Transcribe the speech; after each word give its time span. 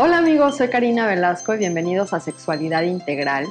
Hola 0.00 0.18
amigos, 0.18 0.58
soy 0.58 0.68
Karina 0.68 1.08
Velasco 1.08 1.54
y 1.54 1.58
bienvenidos 1.58 2.12
a 2.12 2.20
Sexualidad 2.20 2.82
Integral. 2.82 3.48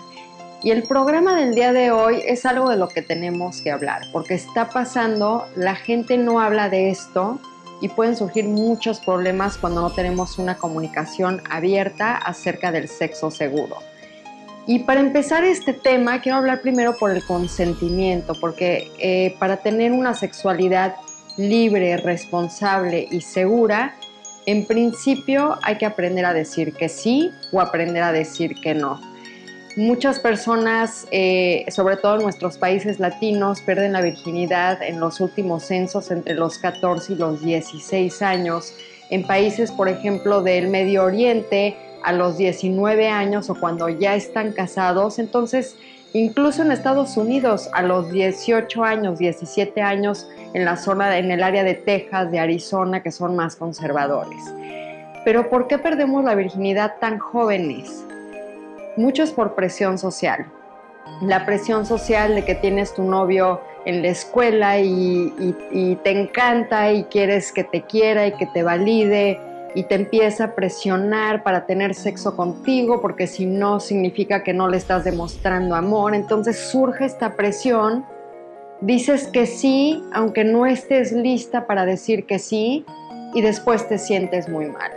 Y 0.63 0.71
el 0.71 0.83
programa 0.83 1.35
del 1.35 1.53
día 1.53 1.73
de 1.73 1.91
hoy 1.91 2.23
es 2.25 2.45
algo 2.45 2.69
de 2.69 2.77
lo 2.77 2.87
que 2.87 3.01
tenemos 3.01 3.61
que 3.61 3.69
hablar, 3.69 4.03
porque 4.13 4.35
está 4.35 4.69
pasando, 4.69 5.45
la 5.57 5.75
gente 5.75 6.17
no 6.17 6.39
habla 6.39 6.69
de 6.69 6.89
esto 6.89 7.37
y 7.81 7.89
pueden 7.89 8.15
surgir 8.15 8.45
muchos 8.45 9.01
problemas 9.01 9.57
cuando 9.57 9.81
no 9.81 9.91
tenemos 9.91 10.39
una 10.39 10.55
comunicación 10.55 11.41
abierta 11.49 12.15
acerca 12.15 12.71
del 12.71 12.87
sexo 12.87 13.29
seguro. 13.29 13.79
Y 14.67 14.79
para 14.79 15.01
empezar 15.01 15.43
este 15.43 15.73
tema, 15.73 16.21
quiero 16.21 16.37
hablar 16.37 16.61
primero 16.61 16.95
por 16.95 17.11
el 17.11 17.25
consentimiento, 17.25 18.35
porque 18.39 18.89
eh, 18.99 19.35
para 19.37 19.57
tener 19.57 19.91
una 19.91 20.13
sexualidad 20.13 20.95
libre, 21.35 21.97
responsable 21.97 23.05
y 23.11 23.19
segura, 23.19 23.95
en 24.47 24.65
principio 24.65 25.59
hay 25.61 25.77
que 25.77 25.85
aprender 25.85 26.25
a 26.25 26.33
decir 26.33 26.73
que 26.73 26.87
sí 26.87 27.31
o 27.51 27.59
aprender 27.59 28.01
a 28.01 28.13
decir 28.13 28.55
que 28.55 28.73
no. 28.73 28.99
Muchas 29.75 30.19
personas, 30.19 31.05
eh, 31.11 31.65
sobre 31.69 31.97
todo 31.97 32.15
en 32.15 32.23
nuestros 32.23 32.57
países 32.57 32.99
latinos, 32.99 33.61
pierden 33.61 33.91
la 33.91 34.01
virginidad 34.01 34.81
en 34.81 35.01
los 35.01 35.19
últimos 35.19 35.65
censos 35.65 36.09
entre 36.11 36.33
los 36.33 36.57
14 36.59 37.13
y 37.13 37.15
los 37.17 37.43
16 37.43 38.21
años. 38.21 38.73
En 39.09 39.27
países, 39.27 39.69
por 39.69 39.89
ejemplo, 39.89 40.41
del 40.41 40.69
Medio 40.69 41.03
Oriente, 41.03 41.75
a 42.03 42.13
los 42.13 42.37
19 42.37 43.09
años 43.09 43.49
o 43.49 43.55
cuando 43.55 43.89
ya 43.89 44.15
están 44.15 44.53
casados. 44.53 45.19
Entonces, 45.19 45.75
incluso 46.13 46.61
en 46.61 46.71
Estados 46.71 47.17
Unidos, 47.17 47.69
a 47.73 47.81
los 47.81 48.09
18 48.11 48.81
años, 48.81 49.19
17 49.19 49.81
años, 49.81 50.25
en 50.57 50.65
la 50.65 50.75
zona, 50.75 51.19
en 51.19 51.29
el 51.29 51.43
área 51.43 51.63
de 51.63 51.75
Texas, 51.75 52.31
de 52.31 52.39
Arizona, 52.39 53.03
que 53.03 53.11
son 53.11 53.35
más 53.35 53.55
conservadores. 53.55 54.43
Pero 55.23 55.49
¿por 55.49 55.67
qué 55.67 55.77
perdemos 55.77 56.23
la 56.23 56.33
virginidad 56.33 56.95
tan 56.99 57.19
jóvenes? 57.19 58.03
Mucho 58.95 59.21
es 59.21 59.31
por 59.31 59.53
presión 59.53 59.99
social. 59.99 60.47
La 61.21 61.45
presión 61.45 61.85
social 61.85 62.33
de 62.33 62.43
que 62.43 62.55
tienes 62.55 62.95
tu 62.95 63.03
novio 63.03 63.61
en 63.85 64.01
la 64.01 64.07
escuela 64.07 64.79
y, 64.79 65.31
y 65.71 65.95
te 65.97 66.09
encanta 66.09 66.91
y 66.91 67.03
quieres 67.03 67.51
que 67.51 67.63
te 67.63 67.83
quiera 67.83 68.25
y 68.25 68.31
que 68.31 68.47
te 68.47 68.63
valide 68.63 69.39
y 69.75 69.83
te 69.83 69.93
empieza 69.93 70.45
a 70.45 70.55
presionar 70.55 71.43
para 71.43 71.67
tener 71.67 71.93
sexo 71.93 72.35
contigo, 72.35 72.99
porque 72.99 73.27
si 73.27 73.45
no 73.45 73.79
significa 73.79 74.41
que 74.41 74.53
no 74.53 74.67
le 74.67 74.77
estás 74.77 75.03
demostrando 75.03 75.75
amor. 75.75 76.15
Entonces 76.15 76.57
surge 76.57 77.05
esta 77.05 77.35
presión, 77.35 78.03
dices 78.81 79.27
que 79.27 79.45
sí, 79.45 80.03
aunque 80.13 80.43
no 80.43 80.65
estés 80.65 81.11
lista 81.11 81.67
para 81.67 81.85
decir 81.85 82.25
que 82.25 82.39
sí, 82.39 82.85
y 83.33 83.41
después 83.41 83.87
te 83.87 83.97
sientes 83.97 84.47
muy 84.47 84.65
mal. 84.65 84.91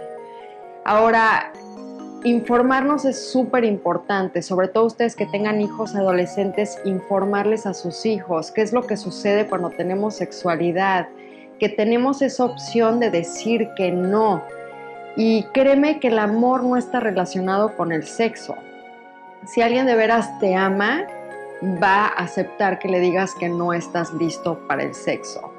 Ahora, 0.84 1.52
informarnos 2.24 3.04
es 3.04 3.30
súper 3.30 3.64
importante, 3.64 4.42
sobre 4.42 4.68
todo 4.68 4.86
ustedes 4.86 5.16
que 5.16 5.26
tengan 5.26 5.60
hijos 5.60 5.94
adolescentes, 5.94 6.78
informarles 6.84 7.66
a 7.66 7.74
sus 7.74 8.06
hijos 8.06 8.50
qué 8.50 8.62
es 8.62 8.72
lo 8.72 8.86
que 8.86 8.96
sucede 8.96 9.46
cuando 9.46 9.70
tenemos 9.70 10.14
sexualidad, 10.16 11.08
que 11.58 11.68
tenemos 11.68 12.22
esa 12.22 12.44
opción 12.44 13.00
de 13.00 13.10
decir 13.10 13.68
que 13.76 13.90
no, 13.90 14.42
y 15.16 15.42
créeme 15.52 15.98
que 16.00 16.08
el 16.08 16.18
amor 16.18 16.62
no 16.62 16.76
está 16.76 17.00
relacionado 17.00 17.76
con 17.76 17.92
el 17.92 18.04
sexo. 18.04 18.54
Si 19.46 19.60
alguien 19.60 19.86
de 19.86 19.96
veras 19.96 20.38
te 20.38 20.54
ama, 20.54 21.04
va 21.62 22.06
a 22.06 22.24
aceptar 22.24 22.78
que 22.78 22.88
le 22.88 23.00
digas 23.00 23.34
que 23.34 23.48
no 23.48 23.72
estás 23.72 24.12
listo 24.14 24.58
para 24.66 24.82
el 24.82 24.94
sexo. 24.94 25.52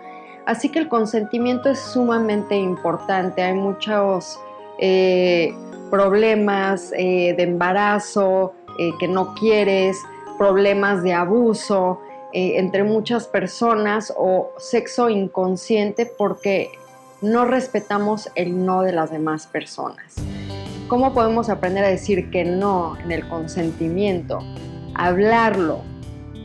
Así 0.46 0.70
que 0.70 0.80
el 0.80 0.90
consentimiento 0.90 1.70
es 1.70 1.80
sumamente 1.80 2.56
importante. 2.56 3.44
Hay 3.44 3.54
muchos 3.54 4.40
eh, 4.80 5.54
problemas 5.90 6.92
eh, 6.98 7.36
de 7.38 7.44
embarazo 7.44 8.54
eh, 8.80 8.92
que 9.00 9.08
no 9.08 9.36
quieres, 9.36 9.98
problemas 10.38 11.04
de 11.04 11.14
abuso 11.14 12.00
entre 12.34 12.86
muchas 12.86 13.28
personas 13.28 14.14
o 14.16 14.52
sexo 14.58 15.10
inconsciente 15.10 16.06
porque 16.06 16.72
no 17.20 17.44
respetamos 17.44 18.30
el 18.36 18.66
no 18.66 18.84
de 18.84 18.94
las 18.94 19.12
demás 19.12 19.48
personas. 19.48 20.16
¿Cómo 20.88 21.14
podemos 21.14 21.50
aprender 21.50 21.84
a 21.84 21.90
decir 21.90 22.32
que 22.32 22.46
no 22.46 22.98
en 22.98 23.12
el 23.12 23.28
consentimiento? 23.28 24.40
Hablarlo. 24.96 25.91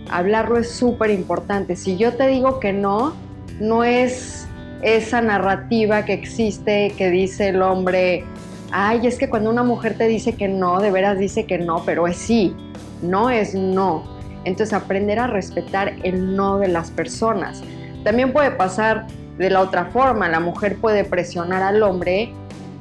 Hablarlo 0.08 0.58
es 0.58 0.70
súper 0.70 1.10
importante. 1.10 1.76
Si 1.76 1.96
yo 1.96 2.14
te 2.14 2.28
digo 2.28 2.60
que 2.60 2.72
no, 2.72 3.14
no 3.60 3.84
es 3.84 4.46
esa 4.82 5.20
narrativa 5.20 6.04
que 6.04 6.12
existe 6.12 6.92
que 6.96 7.10
dice 7.10 7.48
el 7.48 7.62
hombre, 7.62 8.24
ay, 8.70 9.06
es 9.06 9.18
que 9.18 9.28
cuando 9.28 9.50
una 9.50 9.62
mujer 9.62 9.96
te 9.96 10.06
dice 10.06 10.34
que 10.34 10.48
no, 10.48 10.80
de 10.80 10.90
veras 10.90 11.18
dice 11.18 11.46
que 11.46 11.58
no, 11.58 11.82
pero 11.84 12.06
es 12.06 12.16
sí, 12.16 12.54
no 13.02 13.30
es 13.30 13.54
no. 13.54 14.04
Entonces 14.44 14.72
aprender 14.72 15.18
a 15.18 15.26
respetar 15.26 15.94
el 16.02 16.36
no 16.36 16.58
de 16.58 16.68
las 16.68 16.90
personas. 16.90 17.62
También 18.04 18.32
puede 18.32 18.52
pasar 18.52 19.06
de 19.38 19.50
la 19.50 19.60
otra 19.60 19.86
forma, 19.86 20.28
la 20.28 20.40
mujer 20.40 20.76
puede 20.76 21.04
presionar 21.04 21.62
al 21.62 21.82
hombre 21.82 22.32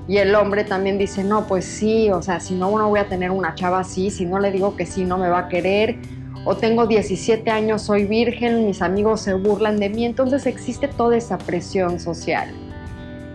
y 0.07 0.17
el 0.17 0.35
hombre 0.35 0.63
también 0.63 0.97
dice, 0.97 1.23
no, 1.23 1.47
pues 1.47 1.65
sí, 1.65 2.11
o 2.11 2.21
sea, 2.21 2.39
si 2.39 2.53
no, 2.53 2.77
no 2.77 2.89
voy 2.89 2.99
a 2.99 3.07
tener 3.07 3.31
una 3.31 3.55
chava 3.55 3.79
así, 3.79 4.11
si 4.11 4.25
no 4.25 4.39
le 4.39 4.51
digo 4.51 4.75
que 4.75 4.85
sí, 4.85 5.03
no 5.03 5.17
me 5.17 5.29
va 5.29 5.39
a 5.39 5.47
querer, 5.47 5.97
o 6.45 6.55
tengo 6.55 6.85
17 6.85 7.49
años, 7.49 7.81
soy 7.81 8.05
virgen, 8.05 8.67
mis 8.67 8.83
amigos 8.83 9.21
se 9.21 9.33
burlan 9.33 9.77
de 9.77 9.89
mí, 9.89 10.05
entonces 10.05 10.45
existe 10.45 10.87
toda 10.87 11.17
esa 11.17 11.39
presión 11.39 11.99
social. 11.99 12.49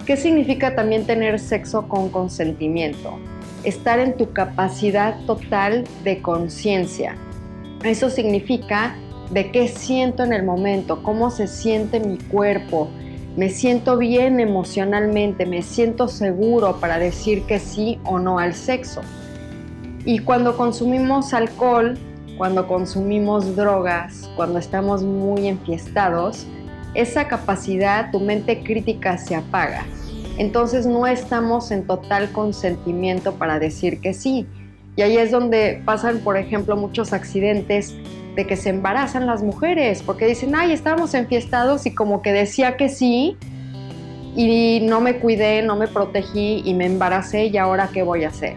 ¿Qué 0.06 0.16
significa 0.16 0.76
también 0.76 1.04
tener 1.04 1.40
sexo 1.40 1.88
con 1.88 2.08
consentimiento? 2.08 3.18
Estar 3.64 3.98
en 3.98 4.16
tu 4.16 4.32
capacidad 4.32 5.18
total 5.26 5.84
de 6.04 6.22
conciencia. 6.22 7.16
Eso 7.82 8.10
significa 8.10 8.96
de 9.30 9.50
qué 9.50 9.68
siento 9.68 10.22
en 10.22 10.32
el 10.32 10.44
momento, 10.44 11.02
cómo 11.02 11.30
se 11.30 11.48
siente 11.48 11.98
mi 11.98 12.16
cuerpo, 12.16 12.88
me 13.36 13.48
siento 13.48 13.96
bien 13.96 14.40
emocionalmente, 14.40 15.46
me 15.46 15.62
siento 15.62 16.08
seguro 16.08 16.78
para 16.80 16.98
decir 16.98 17.42
que 17.42 17.58
sí 17.58 17.98
o 18.04 18.18
no 18.18 18.38
al 18.38 18.54
sexo. 18.54 19.02
Y 20.04 20.20
cuando 20.20 20.56
consumimos 20.56 21.34
alcohol, 21.34 21.98
cuando 22.40 22.66
consumimos 22.66 23.54
drogas, 23.54 24.30
cuando 24.34 24.58
estamos 24.58 25.02
muy 25.02 25.46
enfiestados, 25.46 26.46
esa 26.94 27.28
capacidad, 27.28 28.10
tu 28.12 28.18
mente 28.18 28.62
crítica 28.62 29.18
se 29.18 29.34
apaga. 29.34 29.84
Entonces 30.38 30.86
no 30.86 31.06
estamos 31.06 31.70
en 31.70 31.86
total 31.86 32.32
consentimiento 32.32 33.34
para 33.34 33.58
decir 33.58 34.00
que 34.00 34.14
sí. 34.14 34.46
Y 34.96 35.02
ahí 35.02 35.18
es 35.18 35.30
donde 35.30 35.82
pasan, 35.84 36.20
por 36.20 36.38
ejemplo, 36.38 36.78
muchos 36.78 37.12
accidentes 37.12 37.94
de 38.36 38.46
que 38.46 38.56
se 38.56 38.70
embarazan 38.70 39.26
las 39.26 39.42
mujeres, 39.42 40.02
porque 40.02 40.24
dicen, 40.24 40.54
ay, 40.54 40.72
estábamos 40.72 41.12
enfiestados 41.12 41.84
y 41.84 41.94
como 41.94 42.22
que 42.22 42.32
decía 42.32 42.78
que 42.78 42.88
sí, 42.88 43.36
y 44.34 44.80
no 44.84 45.02
me 45.02 45.18
cuidé, 45.18 45.60
no 45.60 45.76
me 45.76 45.88
protegí 45.88 46.62
y 46.64 46.72
me 46.72 46.86
embaracé 46.86 47.48
y 47.48 47.58
ahora 47.58 47.90
qué 47.92 48.02
voy 48.02 48.24
a 48.24 48.28
hacer. 48.28 48.56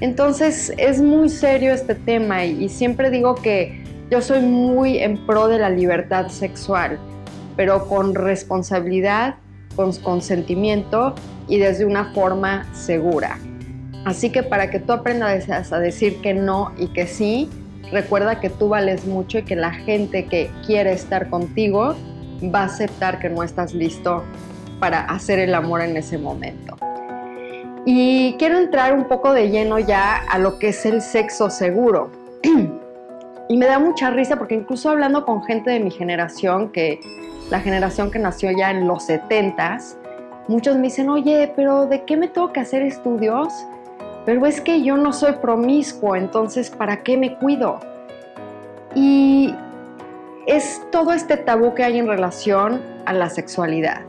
Entonces 0.00 0.72
es 0.76 1.00
muy 1.00 1.28
serio 1.28 1.72
este 1.72 1.94
tema 1.94 2.44
y, 2.44 2.68
siempre 2.68 3.10
digo 3.10 3.34
que 3.34 3.84
yo 4.10 4.22
soy 4.22 4.40
muy 4.40 4.98
en 4.98 5.26
pro 5.26 5.48
de 5.48 5.58
la 5.58 5.70
libertad 5.70 6.28
sexual, 6.28 6.98
pero 7.56 7.86
con 7.88 8.14
responsabilidad, 8.14 9.36
con 9.76 9.92
consentimiento 9.96 11.14
y 11.48 11.58
desde 11.58 11.84
una 11.84 12.12
forma 12.12 12.66
segura. 12.74 13.38
Así 14.04 14.30
que 14.30 14.42
para 14.42 14.70
que 14.70 14.78
tú 14.78 14.92
aprendas 14.92 15.72
a 15.72 15.78
decir 15.78 16.20
que 16.20 16.32
no 16.32 16.72
y 16.78 16.88
que 16.88 17.06
sí, 17.06 17.50
Recuerda 17.90 18.38
que 18.40 18.50
tú 18.50 18.68
vales 18.68 19.06
mucho 19.06 19.38
y 19.38 19.42
que 19.44 19.56
la 19.56 19.72
gente 19.72 20.26
que 20.26 20.50
quiere 20.66 20.92
estar 20.92 21.30
contigo 21.30 21.96
va 22.54 22.60
a 22.60 22.64
aceptar 22.64 23.18
que 23.18 23.30
no 23.30 23.42
estás 23.42 23.72
listo 23.72 24.24
para 24.78 25.00
hacer 25.00 25.38
el 25.38 25.54
amor 25.54 25.80
en 25.80 25.96
ese 25.96 26.18
momento. 26.18 26.76
Y 27.90 28.34
quiero 28.34 28.58
entrar 28.58 28.92
un 28.92 29.04
poco 29.04 29.32
de 29.32 29.48
lleno 29.48 29.78
ya 29.78 30.16
a 30.16 30.38
lo 30.38 30.58
que 30.58 30.68
es 30.68 30.84
el 30.84 31.00
sexo 31.00 31.48
seguro. 31.48 32.10
y 33.48 33.56
me 33.56 33.64
da 33.64 33.78
mucha 33.78 34.10
risa 34.10 34.36
porque 34.36 34.56
incluso 34.56 34.90
hablando 34.90 35.24
con 35.24 35.42
gente 35.42 35.70
de 35.70 35.80
mi 35.80 35.90
generación, 35.90 36.70
que 36.70 37.00
la 37.48 37.60
generación 37.60 38.10
que 38.10 38.18
nació 38.18 38.50
ya 38.50 38.72
en 38.72 38.86
los 38.86 39.08
70s, 39.08 39.96
muchos 40.48 40.76
me 40.76 40.82
dicen, 40.82 41.08
oye, 41.08 41.50
pero 41.56 41.86
¿de 41.86 42.04
qué 42.04 42.18
me 42.18 42.28
tengo 42.28 42.52
que 42.52 42.60
hacer 42.60 42.82
estudios? 42.82 43.54
pero 44.26 44.44
es 44.44 44.60
que 44.60 44.82
yo 44.82 44.98
no 44.98 45.14
soy 45.14 45.32
promiscuo, 45.40 46.14
entonces 46.14 46.68
¿para 46.68 47.02
qué 47.02 47.16
me 47.16 47.38
cuido? 47.38 47.80
Y 48.94 49.54
es 50.46 50.82
todo 50.92 51.14
este 51.14 51.38
tabú 51.38 51.72
que 51.72 51.84
hay 51.84 51.98
en 51.98 52.06
relación 52.06 52.82
a 53.06 53.14
la 53.14 53.30
sexualidad. 53.30 54.02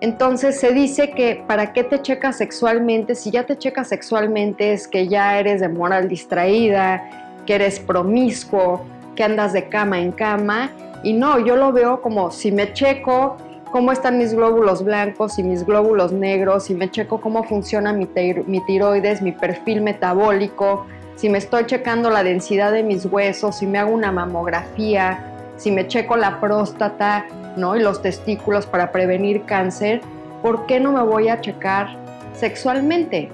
Entonces 0.00 0.58
se 0.58 0.72
dice 0.72 1.10
que 1.10 1.44
para 1.46 1.72
qué 1.72 1.84
te 1.84 2.00
checas 2.00 2.38
sexualmente, 2.38 3.14
si 3.14 3.30
ya 3.30 3.44
te 3.44 3.58
checas 3.58 3.88
sexualmente 3.88 4.72
es 4.72 4.88
que 4.88 5.08
ya 5.08 5.38
eres 5.38 5.60
de 5.60 5.68
moral 5.68 6.08
distraída, 6.08 7.42
que 7.46 7.56
eres 7.56 7.78
promiscuo, 7.78 8.86
que 9.14 9.24
andas 9.24 9.52
de 9.52 9.68
cama 9.68 10.00
en 10.00 10.12
cama. 10.12 10.70
Y 11.02 11.12
no, 11.12 11.38
yo 11.38 11.56
lo 11.56 11.72
veo 11.72 12.00
como 12.00 12.30
si 12.30 12.50
me 12.50 12.72
checo 12.72 13.36
cómo 13.70 13.92
están 13.92 14.18
mis 14.18 14.34
glóbulos 14.34 14.84
blancos 14.84 15.38
y 15.38 15.42
mis 15.42 15.64
glóbulos 15.64 16.12
negros, 16.12 16.64
si 16.64 16.74
me 16.74 16.90
checo 16.90 17.20
cómo 17.20 17.44
funciona 17.44 17.92
mi, 17.92 18.06
tiroides, 18.06 19.22
mi 19.22 19.32
perfil 19.32 19.82
metabólico, 19.82 20.86
si 21.16 21.28
me 21.28 21.38
estoy 21.38 21.66
checando 21.66 22.10
la 22.10 22.24
densidad 22.24 22.72
de 22.72 22.82
mis 22.82 23.04
huesos, 23.04 23.58
si 23.58 23.66
me 23.66 23.78
hago 23.78 23.92
una 23.92 24.10
mamografía, 24.10 25.52
si 25.56 25.70
me 25.70 25.86
checo 25.86 26.16
la 26.16 26.40
próstata 26.40 27.26
¿no? 27.56 27.76
y 27.76 27.80
los 27.80 28.02
testículos 28.02 28.66
para 28.66 28.92
prevenir 28.92 29.44
cáncer, 29.44 30.00
¿por 30.42 30.66
qué 30.66 30.80
no 30.80 30.92
me 30.92 31.02
voy 31.02 31.28
a 31.28 31.40
checar 31.40 31.96
sexualmente? 32.34 33.30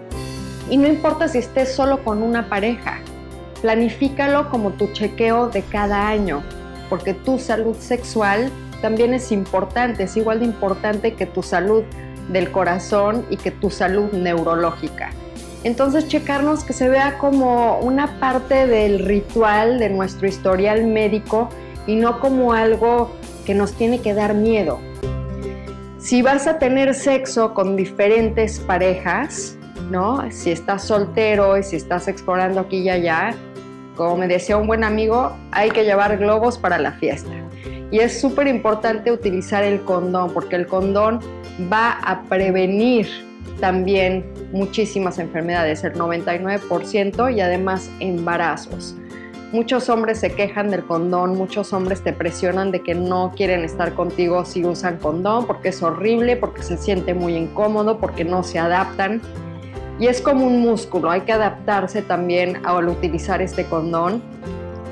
Y 0.70 0.78
no 0.78 0.88
importa 0.88 1.28
si 1.28 1.38
estés 1.38 1.72
solo 1.72 2.02
con 2.02 2.22
una 2.22 2.48
pareja, 2.48 2.98
planifícalo 3.62 4.50
como 4.50 4.70
tu 4.70 4.92
chequeo 4.92 5.48
de 5.48 5.62
cada 5.62 6.08
año, 6.08 6.42
porque 6.88 7.14
tu 7.14 7.38
salud 7.38 7.76
sexual 7.76 8.50
también 8.82 9.14
es 9.14 9.32
importante, 9.32 10.04
es 10.04 10.16
igual 10.16 10.40
de 10.40 10.46
importante 10.46 11.14
que 11.14 11.26
tu 11.26 11.42
salud 11.42 11.84
del 12.28 12.50
corazón 12.50 13.24
y 13.30 13.36
que 13.36 13.50
tu 13.50 13.70
salud 13.70 14.12
neurológica. 14.12 15.10
Entonces 15.64 16.06
checarnos 16.06 16.64
que 16.64 16.72
se 16.72 16.88
vea 16.88 17.18
como 17.18 17.78
una 17.80 18.20
parte 18.20 18.66
del 18.66 19.00
ritual 19.00 19.78
de 19.78 19.88
nuestro 19.90 20.28
historial 20.28 20.86
médico 20.86 21.48
y 21.86 21.96
no 21.96 22.20
como 22.20 22.52
algo 22.52 23.10
que 23.46 23.54
nos 23.54 23.72
tiene 23.72 24.00
que 24.00 24.12
dar 24.12 24.34
miedo. 24.34 24.78
Si 25.98 26.20
vas 26.20 26.46
a 26.46 26.58
tener 26.58 26.94
sexo 26.94 27.54
con 27.54 27.76
diferentes 27.76 28.58
parejas, 28.60 29.56
¿no? 29.90 30.30
Si 30.30 30.50
estás 30.50 30.84
soltero 30.84 31.56
y 31.56 31.62
si 31.62 31.76
estás 31.76 32.08
explorando 32.08 32.60
aquí 32.60 32.78
y 32.78 32.90
allá, 32.90 33.34
como 33.96 34.18
me 34.18 34.28
decía 34.28 34.56
un 34.56 34.66
buen 34.66 34.84
amigo, 34.84 35.34
hay 35.52 35.70
que 35.70 35.84
llevar 35.84 36.18
globos 36.18 36.58
para 36.58 36.78
la 36.78 36.92
fiesta. 36.92 37.30
Y 37.90 38.00
es 38.00 38.20
súper 38.20 38.48
importante 38.48 39.10
utilizar 39.12 39.64
el 39.64 39.80
condón 39.82 40.32
porque 40.32 40.56
el 40.56 40.66
condón 40.66 41.20
va 41.72 41.92
a 42.02 42.22
prevenir 42.24 43.06
también 43.60 44.24
muchísimas 44.52 45.18
enfermedades, 45.18 45.82
el 45.84 45.94
99% 45.94 47.34
y 47.34 47.40
además 47.40 47.90
embarazos. 48.00 48.96
Muchos 49.52 49.88
hombres 49.88 50.18
se 50.18 50.32
quejan 50.32 50.70
del 50.70 50.84
condón, 50.84 51.36
muchos 51.36 51.72
hombres 51.72 52.02
te 52.02 52.12
presionan 52.12 52.72
de 52.72 52.82
que 52.82 52.96
no 52.96 53.32
quieren 53.36 53.64
estar 53.64 53.94
contigo 53.94 54.44
si 54.44 54.64
usan 54.64 54.96
condón 54.96 55.46
porque 55.46 55.68
es 55.68 55.82
horrible, 55.84 56.36
porque 56.36 56.62
se 56.64 56.76
siente 56.76 57.14
muy 57.14 57.36
incómodo, 57.36 57.98
porque 57.98 58.24
no 58.24 58.42
se 58.42 58.58
adaptan. 58.58 59.22
Y 60.00 60.08
es 60.08 60.20
como 60.20 60.46
un 60.46 60.60
músculo, 60.60 61.10
hay 61.10 61.20
que 61.20 61.32
adaptarse 61.32 62.02
también 62.02 62.60
al 62.66 62.88
utilizar 62.88 63.40
este 63.40 63.64
condón 63.64 64.20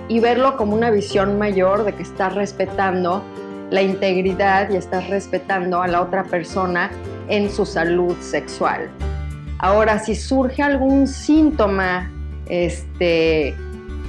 y 0.08 0.20
verlo 0.20 0.56
como 0.56 0.74
una 0.74 0.90
visión 0.90 1.36
mayor 1.36 1.84
de 1.84 1.92
que 1.92 2.04
estás 2.04 2.34
respetando 2.34 3.22
la 3.70 3.82
integridad 3.82 4.70
y 4.70 4.76
estás 4.76 5.08
respetando 5.08 5.82
a 5.82 5.88
la 5.88 6.00
otra 6.00 6.22
persona 6.22 6.90
en 7.28 7.50
su 7.50 7.66
salud 7.66 8.14
sexual. 8.20 8.88
Ahora, 9.58 9.98
si 9.98 10.14
surge 10.14 10.62
algún 10.62 11.08
síntoma 11.08 12.10
este, 12.46 13.56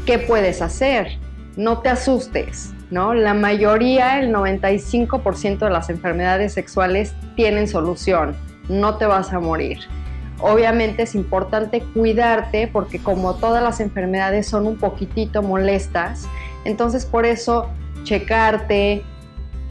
¿qué 0.05 0.19
puedes 0.19 0.61
hacer? 0.61 1.17
No 1.55 1.79
te 1.79 1.89
asustes, 1.89 2.73
¿no? 2.91 3.13
La 3.13 3.33
mayoría, 3.33 4.19
el 4.19 4.33
95% 4.33 5.59
de 5.59 5.69
las 5.69 5.89
enfermedades 5.89 6.53
sexuales 6.53 7.13
tienen 7.35 7.67
solución, 7.67 8.35
no 8.69 8.97
te 8.97 9.05
vas 9.05 9.33
a 9.33 9.39
morir. 9.39 9.79
Obviamente 10.39 11.03
es 11.03 11.15
importante 11.15 11.81
cuidarte 11.93 12.67
porque 12.67 12.99
como 12.99 13.35
todas 13.35 13.63
las 13.63 13.79
enfermedades 13.79 14.47
son 14.47 14.67
un 14.67 14.77
poquitito 14.77 15.41
molestas, 15.41 16.27
entonces 16.65 17.05
por 17.05 17.25
eso 17.25 17.69
checarte, 18.03 19.03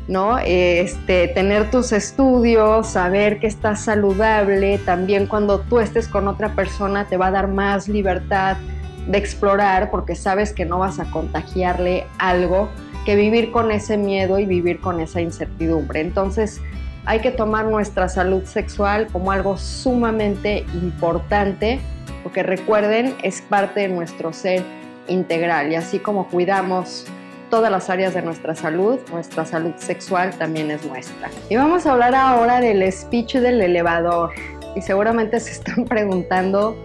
¿no? 0.09 0.39
Este, 0.39 1.29
tener 1.29 1.71
tus 1.71 1.93
estudios, 1.93 2.89
saber 2.89 3.41
que 3.41 3.47
estás 3.47 3.85
saludable, 3.85 4.79
también 4.79 5.27
cuando 5.27 5.61
tú 5.61 5.81
estés 5.81 6.09
con 6.09 6.29
otra 6.29 6.55
persona 6.55 7.07
te 7.07 7.19
va 7.19 7.27
a 7.27 7.31
dar 7.31 7.49
más 7.49 7.89
libertad 7.89 8.57
de 9.07 9.19
explorar 9.19 9.91
porque 9.91 10.15
sabes 10.15 10.53
que 10.53 10.65
no 10.65 10.79
vas 10.79 10.99
a 10.99 11.11
contagiarle 11.11 12.07
algo 12.19 12.69
que 13.05 13.17
vivir 13.17 13.53
con 13.53 13.71
ese 13.71 13.97
miedo 13.97 14.39
y 14.39 14.47
vivir 14.47 14.81
con 14.81 15.01
esa 15.01 15.21
incertidumbre. 15.21 16.01
Entonces 16.01 16.61
hay 17.05 17.21
que 17.21 17.31
tomar 17.31 17.67
nuestra 17.67 18.09
salud 18.09 18.45
sexual 18.45 19.09
como 19.13 19.31
algo 19.31 19.59
sumamente 19.59 20.65
importante 20.75 21.81
porque 22.23 22.43
recuerden 22.43 23.15
es 23.23 23.43
parte 23.43 23.81
de 23.81 23.89
nuestro 23.89 24.33
ser 24.33 24.63
integral 25.09 25.71
y 25.71 25.75
así 25.75 25.99
como 25.99 26.29
cuidamos 26.29 27.07
todas 27.51 27.71
las 27.71 27.91
áreas 27.91 28.15
de 28.15 28.23
nuestra 28.23 28.55
salud, 28.55 28.99
nuestra 29.13 29.45
salud 29.45 29.75
sexual 29.77 30.31
también 30.39 30.71
es 30.71 30.85
nuestra. 30.87 31.31
Y 31.51 31.57
vamos 31.57 31.87
a 31.87 31.93
hablar 31.93 32.15
ahora 32.15 32.61
del 32.61 32.91
speech 32.91 33.35
del 33.35 33.61
elevador 33.61 34.31
y 34.75 34.81
seguramente 34.81 35.39
se 35.39 35.53
están 35.53 35.85
preguntando 35.89 36.77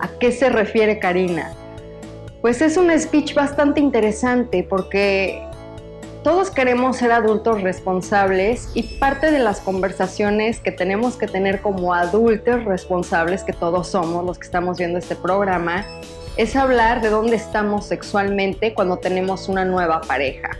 a 0.00 0.08
qué 0.18 0.32
se 0.32 0.50
refiere 0.50 0.98
Karina. 0.98 1.52
Pues 2.40 2.62
es 2.62 2.78
un 2.78 2.90
speech 2.98 3.34
bastante 3.34 3.80
interesante 3.80 4.66
porque 4.68 5.46
todos 6.24 6.50
queremos 6.50 6.96
ser 6.96 7.12
adultos 7.12 7.60
responsables 7.60 8.70
y 8.72 8.82
parte 8.98 9.30
de 9.30 9.40
las 9.40 9.60
conversaciones 9.60 10.58
que 10.58 10.72
tenemos 10.72 11.16
que 11.16 11.26
tener 11.26 11.60
como 11.60 11.92
adultos 11.92 12.64
responsables, 12.64 13.44
que 13.44 13.52
todos 13.52 13.88
somos 13.88 14.24
los 14.24 14.38
que 14.38 14.46
estamos 14.46 14.78
viendo 14.78 14.98
este 14.98 15.16
programa, 15.16 15.84
es 16.38 16.56
hablar 16.56 17.02
de 17.02 17.10
dónde 17.10 17.36
estamos 17.36 17.86
sexualmente 17.86 18.72
cuando 18.72 18.96
tenemos 18.96 19.50
una 19.50 19.66
nueva 19.66 20.00
pareja. 20.00 20.50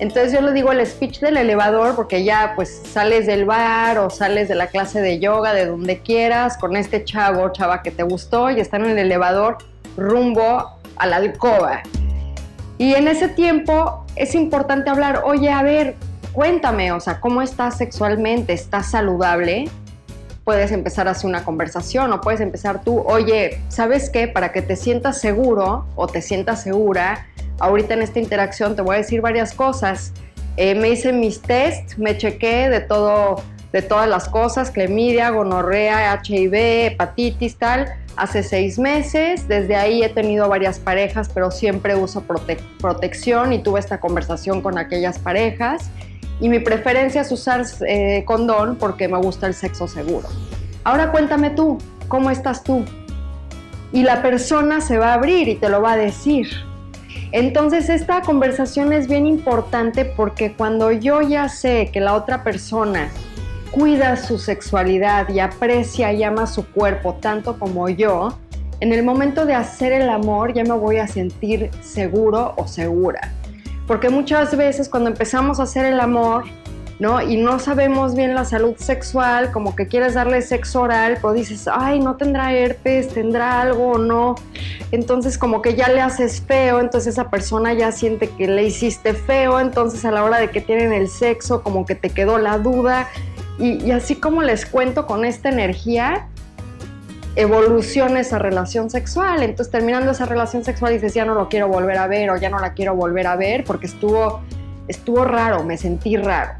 Entonces 0.00 0.32
yo 0.32 0.40
le 0.40 0.52
digo 0.52 0.72
el 0.72 0.84
speech 0.84 1.20
del 1.20 1.36
elevador 1.36 1.94
porque 1.94 2.24
ya 2.24 2.54
pues 2.56 2.82
sales 2.90 3.26
del 3.26 3.44
bar 3.44 3.98
o 3.98 4.10
sales 4.10 4.48
de 4.48 4.56
la 4.56 4.66
clase 4.66 5.00
de 5.00 5.20
yoga, 5.20 5.54
de 5.54 5.66
donde 5.66 6.00
quieras, 6.00 6.56
con 6.56 6.74
este 6.74 7.04
chavo 7.04 7.52
chava 7.52 7.82
que 7.82 7.92
te 7.92 8.02
gustó 8.02 8.50
y 8.50 8.58
están 8.58 8.84
en 8.84 8.92
el 8.92 8.98
elevador 8.98 9.58
rumbo 9.96 10.81
a 10.96 11.06
la 11.06 11.16
alcoba. 11.16 11.82
Y 12.78 12.94
en 12.94 13.08
ese 13.08 13.28
tiempo 13.28 14.04
es 14.16 14.34
importante 14.34 14.90
hablar, 14.90 15.22
oye, 15.24 15.50
a 15.50 15.62
ver, 15.62 15.94
cuéntame, 16.32 16.92
o 16.92 17.00
sea, 17.00 17.20
¿cómo 17.20 17.42
estás 17.42 17.76
sexualmente? 17.76 18.52
¿Estás 18.52 18.90
saludable? 18.90 19.68
Puedes 20.44 20.72
empezar 20.72 21.06
a 21.06 21.12
hacer 21.12 21.28
una 21.28 21.44
conversación 21.44 22.12
o 22.12 22.20
puedes 22.20 22.40
empezar 22.40 22.82
tú, 22.82 23.00
oye, 23.06 23.60
¿sabes 23.68 24.10
qué? 24.10 24.26
Para 24.26 24.50
que 24.50 24.62
te 24.62 24.74
sientas 24.74 25.20
seguro 25.20 25.86
o 25.94 26.08
te 26.08 26.20
sientas 26.20 26.62
segura, 26.62 27.28
ahorita 27.60 27.94
en 27.94 28.02
esta 28.02 28.18
interacción 28.18 28.74
te 28.74 28.82
voy 28.82 28.96
a 28.96 28.98
decir 28.98 29.20
varias 29.20 29.52
cosas. 29.52 30.12
Eh, 30.56 30.74
me 30.74 30.88
hice 30.90 31.12
mis 31.12 31.40
test, 31.40 31.96
me 31.96 32.16
chequé 32.18 32.68
de 32.68 32.80
todo, 32.80 33.42
de 33.72 33.82
todas 33.82 34.08
las 34.08 34.28
cosas, 34.28 34.70
clamidia, 34.70 35.30
gonorrea, 35.30 36.20
HIV, 36.22 36.54
hepatitis, 36.86 37.56
tal 37.56 37.92
hace 38.16 38.42
seis 38.42 38.78
meses. 38.78 39.48
Desde 39.48 39.76
ahí 39.76 40.02
he 40.02 40.08
tenido 40.08 40.48
varias 40.48 40.78
parejas, 40.78 41.30
pero 41.32 41.50
siempre 41.50 41.96
uso 41.96 42.24
protección 42.80 43.52
y 43.52 43.62
tuve 43.62 43.80
esta 43.80 44.00
conversación 44.00 44.60
con 44.60 44.78
aquellas 44.78 45.18
parejas. 45.18 45.90
Y 46.40 46.48
mi 46.48 46.58
preferencia 46.58 47.20
es 47.20 47.32
usar 47.32 47.64
eh, 47.86 48.24
condón 48.26 48.76
porque 48.76 49.08
me 49.08 49.18
gusta 49.18 49.46
el 49.46 49.54
sexo 49.54 49.86
seguro. 49.86 50.28
Ahora 50.84 51.12
cuéntame 51.12 51.50
tú, 51.50 51.78
¿cómo 52.08 52.30
estás 52.30 52.64
tú? 52.64 52.84
Y 53.92 54.02
la 54.02 54.22
persona 54.22 54.80
se 54.80 54.98
va 54.98 55.10
a 55.10 55.14
abrir 55.14 55.48
y 55.48 55.54
te 55.54 55.68
lo 55.68 55.80
va 55.80 55.92
a 55.92 55.96
decir. 55.96 56.48
Entonces 57.30 57.88
esta 57.88 58.22
conversación 58.22 58.92
es 58.92 59.06
bien 59.06 59.26
importante 59.26 60.04
porque 60.04 60.54
cuando 60.54 60.90
yo 60.90 61.22
ya 61.22 61.48
sé 61.48 61.90
que 61.92 62.00
la 62.00 62.14
otra 62.14 62.42
persona 62.42 63.10
cuida 63.72 64.16
su 64.16 64.38
sexualidad 64.38 65.28
y 65.30 65.40
aprecia 65.40 66.12
y 66.12 66.22
ama 66.22 66.46
su 66.46 66.64
cuerpo 66.66 67.14
tanto 67.14 67.58
como 67.58 67.88
yo, 67.88 68.38
en 68.80 68.92
el 68.92 69.02
momento 69.02 69.46
de 69.46 69.54
hacer 69.54 69.92
el 69.92 70.08
amor 70.08 70.52
ya 70.52 70.62
me 70.62 70.74
voy 70.74 70.98
a 70.98 71.08
sentir 71.08 71.70
seguro 71.80 72.54
o 72.56 72.68
segura. 72.68 73.32
Porque 73.86 74.10
muchas 74.10 74.56
veces 74.56 74.88
cuando 74.88 75.10
empezamos 75.10 75.58
a 75.58 75.64
hacer 75.64 75.86
el 75.86 76.00
amor, 76.00 76.44
¿no? 76.98 77.22
Y 77.22 77.36
no 77.36 77.58
sabemos 77.58 78.14
bien 78.14 78.34
la 78.34 78.44
salud 78.44 78.76
sexual, 78.76 79.50
como 79.50 79.74
que 79.74 79.88
quieres 79.88 80.14
darle 80.14 80.42
sexo 80.42 80.82
oral, 80.82 81.18
pero 81.20 81.32
dices, 81.32 81.68
ay, 81.72 81.98
no 81.98 82.16
tendrá 82.16 82.52
herpes, 82.52 83.08
tendrá 83.08 83.60
algo 83.60 83.92
o 83.92 83.98
no. 83.98 84.34
Entonces 84.92 85.38
como 85.38 85.62
que 85.62 85.74
ya 85.74 85.88
le 85.88 86.00
haces 86.00 86.42
feo, 86.46 86.78
entonces 86.78 87.14
esa 87.14 87.30
persona 87.30 87.72
ya 87.72 87.90
siente 87.90 88.28
que 88.28 88.46
le 88.46 88.64
hiciste 88.64 89.14
feo, 89.14 89.58
entonces 89.58 90.04
a 90.04 90.10
la 90.10 90.22
hora 90.22 90.38
de 90.38 90.50
que 90.50 90.60
tienen 90.60 90.92
el 90.92 91.08
sexo 91.08 91.62
como 91.62 91.86
que 91.86 91.94
te 91.94 92.10
quedó 92.10 92.38
la 92.38 92.58
duda 92.58 93.08
y, 93.58 93.90
así 93.90 94.16
como 94.16 94.42
les 94.42 94.66
cuento 94.66 95.06
con 95.06 95.24
esta 95.24 95.48
energía, 95.48 96.26
evoluciona 97.36 98.20
esa 98.20 98.38
relación 98.38 98.90
sexual. 98.90 99.42
Entonces, 99.42 99.70
terminando 99.70 100.10
esa 100.10 100.26
relación 100.26 100.64
sexual, 100.64 100.92
dices, 100.92 101.14
ya 101.14 101.24
no 101.24 101.34
lo 101.34 101.48
quiero 101.48 101.68
volver 101.68 101.98
a 101.98 102.06
ver 102.06 102.30
o 102.30 102.36
ya 102.36 102.50
no 102.50 102.58
la 102.58 102.74
quiero 102.74 102.94
volver 102.94 103.26
a 103.26 103.36
ver 103.36 103.64
porque 103.64 103.86
estuvo, 103.86 104.40
estuvo 104.88 105.24
raro, 105.24 105.64
me 105.64 105.76
sentí 105.76 106.16
raro. 106.16 106.52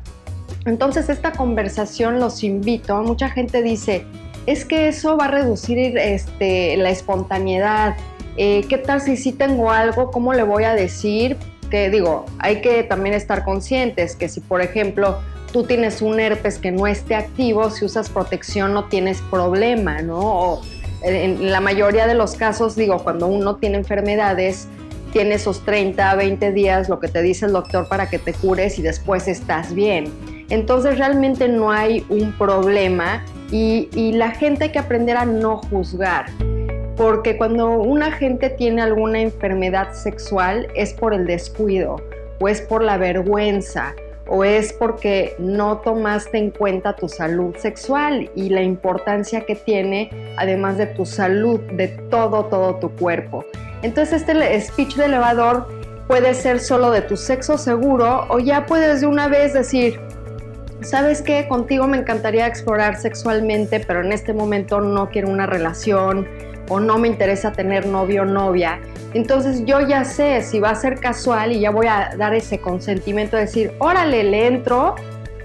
Entonces, 0.64 1.08
esta 1.08 1.32
conversación 1.32 2.20
los 2.20 2.44
invito. 2.44 3.02
Mucha 3.02 3.30
gente 3.30 3.62
dice, 3.62 4.06
es 4.46 4.64
que 4.64 4.88
eso 4.88 5.16
va 5.16 5.26
a 5.26 5.28
reducir 5.28 5.98
este, 5.98 6.76
la 6.76 6.90
espontaneidad. 6.90 7.96
Eh, 8.36 8.64
¿Qué 8.68 8.78
tal 8.78 9.00
si 9.00 9.16
sí 9.16 9.32
tengo 9.32 9.70
algo? 9.70 10.10
¿Cómo 10.10 10.32
le 10.34 10.42
voy 10.42 10.64
a 10.64 10.74
decir? 10.74 11.36
Que 11.70 11.90
digo, 11.90 12.26
hay 12.38 12.60
que 12.60 12.82
también 12.82 13.14
estar 13.14 13.44
conscientes 13.44 14.14
que 14.14 14.28
si, 14.28 14.40
por 14.40 14.60
ejemplo, 14.60 15.18
tú 15.52 15.64
tienes 15.64 16.02
un 16.02 16.18
herpes 16.18 16.58
que 16.58 16.72
no 16.72 16.86
esté 16.86 17.14
activo, 17.14 17.70
si 17.70 17.84
usas 17.84 18.08
protección 18.08 18.72
no 18.72 18.84
tienes 18.84 19.20
problema, 19.30 20.02
¿no? 20.02 20.18
O 20.18 20.62
en 21.02 21.50
la 21.50 21.60
mayoría 21.60 22.06
de 22.06 22.14
los 22.14 22.34
casos, 22.36 22.76
digo, 22.76 23.02
cuando 23.02 23.26
uno 23.26 23.56
tiene 23.56 23.76
enfermedades, 23.76 24.68
tiene 25.12 25.34
esos 25.34 25.64
30, 25.64 26.14
20 26.14 26.52
días, 26.52 26.88
lo 26.88 27.00
que 27.00 27.08
te 27.08 27.22
dice 27.22 27.46
el 27.46 27.52
doctor 27.52 27.86
para 27.88 28.08
que 28.08 28.18
te 28.18 28.32
cures 28.32 28.78
y 28.78 28.82
después 28.82 29.28
estás 29.28 29.74
bien. 29.74 30.06
Entonces 30.48 30.98
realmente 30.98 31.48
no 31.48 31.70
hay 31.70 32.04
un 32.08 32.32
problema 32.38 33.24
y, 33.50 33.88
y 33.94 34.12
la 34.12 34.30
gente 34.30 34.64
hay 34.64 34.70
que 34.70 34.78
aprender 34.78 35.16
a 35.16 35.24
no 35.24 35.58
juzgar 35.58 36.26
porque 36.96 37.36
cuando 37.36 37.70
una 37.70 38.12
gente 38.12 38.50
tiene 38.50 38.82
alguna 38.82 39.20
enfermedad 39.20 39.92
sexual 39.92 40.68
es 40.74 40.92
por 40.92 41.14
el 41.14 41.26
descuido 41.26 41.96
o 42.40 42.48
es 42.48 42.60
por 42.60 42.82
la 42.82 42.96
vergüenza 42.98 43.94
o 44.26 44.44
es 44.44 44.72
porque 44.72 45.34
no 45.38 45.78
tomaste 45.78 46.38
en 46.38 46.50
cuenta 46.50 46.94
tu 46.94 47.08
salud 47.08 47.56
sexual 47.56 48.30
y 48.34 48.50
la 48.50 48.62
importancia 48.62 49.42
que 49.42 49.56
tiene 49.56 50.10
además 50.36 50.78
de 50.78 50.86
tu 50.86 51.04
salud, 51.04 51.60
de 51.72 51.88
todo, 51.88 52.46
todo 52.46 52.76
tu 52.76 52.90
cuerpo. 52.90 53.44
Entonces 53.82 54.22
este 54.22 54.60
speech 54.60 54.94
de 54.96 55.06
elevador 55.06 55.66
puede 56.06 56.34
ser 56.34 56.60
solo 56.60 56.90
de 56.90 57.02
tu 57.02 57.16
sexo 57.16 57.58
seguro 57.58 58.26
o 58.28 58.38
ya 58.38 58.66
puedes 58.66 59.00
de 59.00 59.06
una 59.06 59.28
vez 59.28 59.54
decir, 59.54 60.00
¿sabes 60.82 61.22
qué? 61.22 61.46
Contigo 61.48 61.86
me 61.86 61.98
encantaría 61.98 62.46
explorar 62.46 63.00
sexualmente, 63.00 63.80
pero 63.80 64.02
en 64.02 64.12
este 64.12 64.32
momento 64.32 64.80
no 64.80 65.08
quiero 65.10 65.28
una 65.28 65.46
relación 65.46 66.28
o 66.68 66.80
no 66.80 66.98
me 66.98 67.08
interesa 67.08 67.52
tener 67.52 67.86
novio 67.86 68.22
o 68.22 68.24
novia. 68.24 68.80
Entonces 69.14 69.64
yo 69.66 69.80
ya 69.80 70.04
sé 70.04 70.42
si 70.42 70.60
va 70.60 70.70
a 70.70 70.74
ser 70.74 70.98
casual 70.98 71.52
y 71.52 71.60
ya 71.60 71.70
voy 71.70 71.86
a 71.86 72.14
dar 72.16 72.34
ese 72.34 72.58
consentimiento 72.58 73.36
de 73.36 73.42
decir, 73.42 73.72
órale, 73.78 74.24
le 74.24 74.46
entro. 74.46 74.94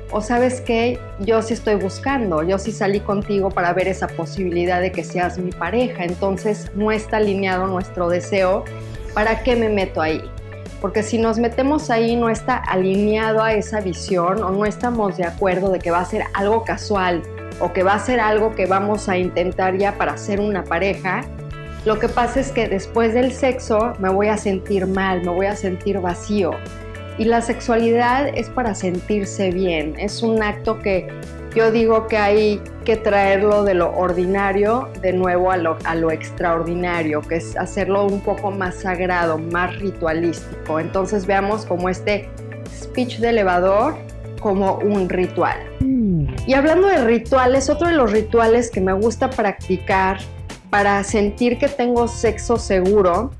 O 0.09 0.21
sabes 0.21 0.61
qué, 0.61 0.97
yo 1.19 1.41
sí 1.41 1.53
estoy 1.53 1.75
buscando, 1.75 2.41
yo 2.41 2.57
sí 2.57 2.71
salí 2.71 3.01
contigo 3.01 3.49
para 3.49 3.73
ver 3.73 3.89
esa 3.89 4.07
posibilidad 4.07 4.79
de 4.79 4.93
que 4.93 5.03
seas 5.03 5.37
mi 5.37 5.51
pareja. 5.51 6.05
Entonces 6.05 6.71
no 6.75 6.93
está 6.93 7.17
alineado 7.17 7.67
nuestro 7.67 8.07
deseo. 8.07 8.63
¿Para 9.13 9.43
qué 9.43 9.57
me 9.57 9.67
meto 9.67 10.01
ahí? 10.01 10.21
Porque 10.79 11.03
si 11.03 11.17
nos 11.17 11.39
metemos 11.39 11.89
ahí 11.89 12.15
no 12.15 12.29
está 12.29 12.55
alineado 12.55 13.43
a 13.43 13.51
esa 13.53 13.81
visión 13.81 14.43
o 14.43 14.51
no 14.51 14.65
estamos 14.65 15.17
de 15.17 15.25
acuerdo 15.25 15.71
de 15.71 15.79
que 15.79 15.91
va 15.91 15.99
a 15.99 16.05
ser 16.05 16.23
algo 16.33 16.63
casual 16.63 17.23
o 17.59 17.73
que 17.73 17.83
va 17.83 17.95
a 17.95 17.99
ser 17.99 18.19
algo 18.19 18.53
que 18.55 18.65
vamos 18.65 19.09
a 19.09 19.17
intentar 19.17 19.77
ya 19.77 19.97
para 19.97 20.17
ser 20.17 20.39
una 20.39 20.63
pareja, 20.63 21.25
lo 21.87 21.99
que 21.99 22.09
pasa 22.09 22.41
es 22.41 22.51
que 22.51 22.67
después 22.67 23.13
del 23.13 23.31
sexo 23.31 23.93
me 23.99 24.09
voy 24.09 24.27
a 24.27 24.35
sentir 24.35 24.85
mal, 24.87 25.23
me 25.23 25.31
voy 25.31 25.45
a 25.45 25.55
sentir 25.55 26.01
vacío. 26.01 26.51
Y 27.17 27.23
la 27.23 27.39
sexualidad 27.41 28.27
es 28.27 28.49
para 28.49 28.75
sentirse 28.75 29.51
bien, 29.51 29.95
es 29.97 30.21
un 30.21 30.43
acto 30.43 30.79
que 30.79 31.07
yo 31.55 31.71
digo 31.71 32.07
que 32.07 32.17
hay 32.17 32.61
que 32.83 32.97
traerlo 32.97 33.63
de 33.63 33.73
lo 33.73 33.95
ordinario 33.95 34.89
de 35.01 35.13
nuevo 35.13 35.49
a 35.49 35.55
lo, 35.55 35.77
a 35.85 35.95
lo 35.95 36.11
extraordinario, 36.11 37.21
que 37.21 37.37
es 37.37 37.55
hacerlo 37.55 38.05
un 38.05 38.19
poco 38.19 38.51
más 38.51 38.75
sagrado, 38.75 39.37
más 39.37 39.79
ritualístico. 39.79 40.81
Entonces 40.81 41.25
veamos 41.25 41.65
como 41.65 41.87
este 41.87 42.27
speech 42.69 43.19
de 43.19 43.29
elevador 43.29 43.95
como 44.41 44.75
un 44.79 45.07
ritual. 45.07 45.57
Y 46.45 46.53
hablando 46.53 46.87
de 46.87 47.05
rituales, 47.05 47.69
otro 47.69 47.87
de 47.87 47.93
los 47.93 48.11
rituales 48.11 48.69
que 48.69 48.81
me 48.81 48.91
gusta 48.91 49.29
practicar 49.29 50.19
para 50.69 51.03
sentir 51.03 51.57
que 51.57 51.67
tengo 51.67 52.07
sexo 52.07 52.57
seguro 52.57 53.31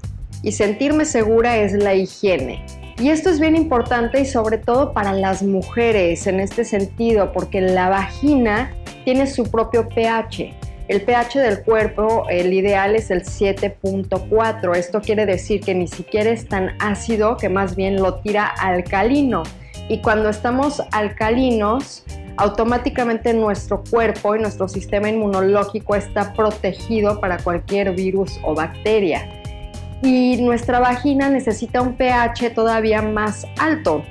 y 0.43 0.51
sentirme 0.51 1.05
segura 1.05 1.57
es 1.57 1.73
la 1.73 1.93
higiene. 1.93 2.65
Y 2.99 3.09
esto 3.09 3.29
es 3.29 3.39
bien 3.39 3.55
importante 3.55 4.21
y 4.21 4.25
sobre 4.25 4.57
todo 4.57 4.91
para 4.91 5.13
las 5.13 5.43
mujeres 5.43 6.25
en 6.25 6.39
este 6.39 6.65
sentido, 6.65 7.31
porque 7.31 7.61
la 7.61 7.89
vagina 7.89 8.71
tiene 9.05 9.27
su 9.27 9.43
propio 9.43 9.87
pH. 9.87 10.53
El 10.87 11.01
pH 11.01 11.39
del 11.39 11.63
cuerpo, 11.63 12.25
el 12.29 12.53
ideal 12.53 12.95
es 12.95 13.11
el 13.11 13.23
7.4. 13.23 14.75
Esto 14.75 15.01
quiere 15.01 15.25
decir 15.25 15.61
que 15.61 15.75
ni 15.75 15.87
siquiera 15.87 16.29
es 16.31 16.47
tan 16.47 16.71
ácido, 16.79 17.37
que 17.37 17.49
más 17.49 17.75
bien 17.75 17.97
lo 17.97 18.15
tira 18.15 18.47
alcalino. 18.47 19.43
Y 19.89 20.01
cuando 20.01 20.29
estamos 20.29 20.81
alcalinos, 20.91 22.03
automáticamente 22.37 23.33
nuestro 23.33 23.83
cuerpo 23.89 24.35
y 24.35 24.39
nuestro 24.39 24.67
sistema 24.67 25.09
inmunológico 25.09 25.95
está 25.95 26.33
protegido 26.33 27.19
para 27.19 27.37
cualquier 27.37 27.93
virus 27.93 28.39
o 28.43 28.55
bacteria. 28.55 29.27
Y 30.03 30.37
nuestra 30.41 30.79
vagina 30.79 31.29
necesita 31.29 31.81
un 31.81 31.95
pH 31.95 32.51
todavía 32.51 33.01
más 33.01 33.45
alto. 33.59 34.03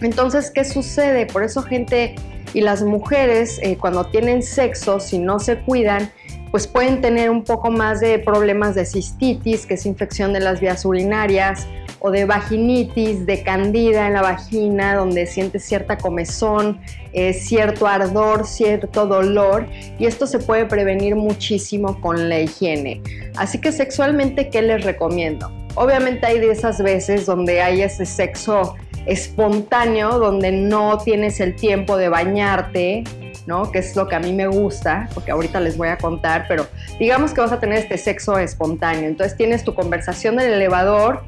Entonces, 0.00 0.50
¿qué 0.50 0.64
sucede? 0.64 1.26
Por 1.26 1.42
eso 1.42 1.62
gente 1.62 2.14
y 2.52 2.60
las 2.60 2.82
mujeres 2.82 3.58
eh, 3.62 3.76
cuando 3.76 4.06
tienen 4.06 4.42
sexo, 4.42 5.00
si 5.00 5.18
no 5.18 5.40
se 5.40 5.58
cuidan, 5.58 6.10
pues 6.52 6.68
pueden 6.68 7.00
tener 7.00 7.30
un 7.30 7.42
poco 7.42 7.70
más 7.70 7.98
de 7.98 8.20
problemas 8.20 8.76
de 8.76 8.86
cistitis, 8.86 9.66
que 9.66 9.74
es 9.74 9.86
infección 9.86 10.32
de 10.32 10.38
las 10.38 10.60
vías 10.60 10.84
urinarias, 10.84 11.66
o 12.06 12.10
de 12.10 12.26
vaginitis, 12.26 13.24
de 13.24 13.42
candida 13.42 14.06
en 14.06 14.12
la 14.12 14.20
vagina, 14.20 14.94
donde 14.94 15.24
sientes 15.24 15.64
cierta 15.64 15.96
comezón, 15.96 16.78
eh, 17.14 17.32
cierto 17.32 17.86
ardor, 17.86 18.46
cierto 18.46 19.06
dolor, 19.06 19.66
y 19.98 20.04
esto 20.04 20.26
se 20.26 20.38
puede 20.38 20.66
prevenir 20.66 21.16
muchísimo 21.16 21.98
con 22.02 22.28
la 22.28 22.40
higiene. 22.40 23.00
Así 23.36 23.58
que 23.58 23.72
sexualmente, 23.72 24.50
¿qué 24.50 24.60
les 24.60 24.84
recomiendo? 24.84 25.50
Obviamente 25.76 26.26
hay 26.26 26.40
de 26.40 26.50
esas 26.50 26.82
veces 26.82 27.24
donde 27.24 27.62
hay 27.62 27.80
ese 27.80 28.04
sexo 28.04 28.76
espontáneo, 29.06 30.18
donde 30.18 30.52
no 30.52 30.98
tienes 30.98 31.40
el 31.40 31.56
tiempo 31.56 31.96
de 31.96 32.10
bañarte, 32.10 33.04
¿no? 33.46 33.72
Que 33.72 33.78
es 33.78 33.96
lo 33.96 34.08
que 34.08 34.16
a 34.16 34.20
mí 34.20 34.34
me 34.34 34.46
gusta, 34.46 35.08
porque 35.14 35.30
ahorita 35.30 35.58
les 35.58 35.78
voy 35.78 35.88
a 35.88 35.96
contar, 35.96 36.44
pero 36.48 36.66
digamos 36.98 37.32
que 37.32 37.40
vas 37.40 37.52
a 37.52 37.60
tener 37.60 37.78
este 37.78 37.96
sexo 37.96 38.36
espontáneo. 38.38 39.08
Entonces 39.08 39.38
tienes 39.38 39.64
tu 39.64 39.74
conversación 39.74 40.36
del 40.36 40.52
elevador 40.52 41.22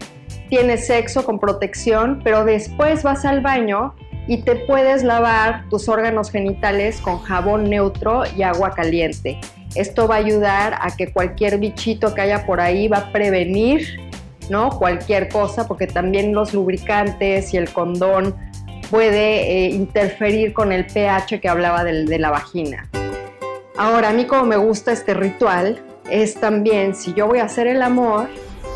tienes 0.49 0.87
sexo 0.87 1.25
con 1.25 1.38
protección, 1.38 2.21
pero 2.23 2.45
después 2.45 3.03
vas 3.03 3.25
al 3.25 3.41
baño 3.41 3.95
y 4.29 4.38
te 4.38 4.57
puedes 4.57 5.03
lavar 5.03 5.69
tus 5.69 5.88
órganos 5.88 6.31
genitales 6.31 7.00
con 7.00 7.21
jabón 7.21 7.71
neutro 7.71 8.23
y 8.37 8.43
agua 8.43 8.73
caliente. 8.73 9.38
Esto 9.75 10.09
va 10.09 10.17
a 10.17 10.19
ayudar 10.19 10.79
a 10.81 10.97
que 10.97 11.12
cualquier 11.12 11.59
bichito 11.59 12.15
que 12.15 12.23
haya 12.23 12.47
por 12.47 12.61
ahí 12.61 12.88
va 12.88 12.99
a 12.99 13.12
prevenir, 13.12 14.00
¿no? 14.49 14.71
Cualquier 14.71 15.29
cosa, 15.29 15.69
porque 15.69 15.87
también 15.87 16.35
los 16.35 16.55
lubricantes 16.55 17.53
y 17.55 17.57
el 17.57 17.71
condón 17.71 18.35
puede 18.91 19.67
eh, 19.67 19.71
interferir 19.71 20.53
con 20.53 20.73
el 20.73 20.87
pH 20.87 21.41
que 21.41 21.49
hablaba 21.49 21.85
de 21.85 22.19
la 22.19 22.31
vagina. 22.31 22.88
Ahora, 23.76 24.11
a 24.11 24.12
mí 24.12 24.25
como 24.25 24.47
me 24.47 24.57
gusta 24.57 24.93
este 24.93 25.12
ritual, 25.12 25.83
es 26.11 26.37
también 26.37 26.95
si 26.95 27.12
yo 27.15 27.26
voy 27.26 27.41
a 27.41 27.45
hacer 27.45 27.67
el 27.67 27.83
amor, 27.83 28.29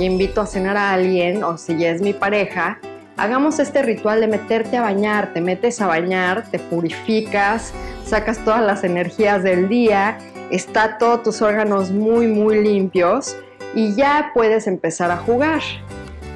invito 0.04 0.40
a 0.40 0.46
cenar 0.46 0.76
a 0.76 0.92
alguien 0.92 1.42
o 1.44 1.58
si 1.58 1.76
ya 1.76 1.90
es 1.90 2.00
mi 2.00 2.12
pareja, 2.12 2.78
hagamos 3.16 3.58
este 3.58 3.82
ritual 3.82 4.20
de 4.20 4.28
meterte 4.28 4.76
a 4.76 4.82
bañar, 4.82 5.32
te 5.32 5.40
metes 5.40 5.80
a 5.80 5.86
bañar, 5.86 6.44
te 6.50 6.58
purificas, 6.58 7.72
sacas 8.04 8.38
todas 8.44 8.62
las 8.62 8.84
energías 8.84 9.42
del 9.42 9.68
día, 9.68 10.18
está 10.50 10.98
todos 10.98 11.22
tus 11.22 11.42
órganos 11.42 11.90
muy 11.90 12.26
muy 12.26 12.62
limpios 12.62 13.36
y 13.74 13.94
ya 13.94 14.30
puedes 14.34 14.66
empezar 14.66 15.10
a 15.10 15.16
jugar. 15.16 15.60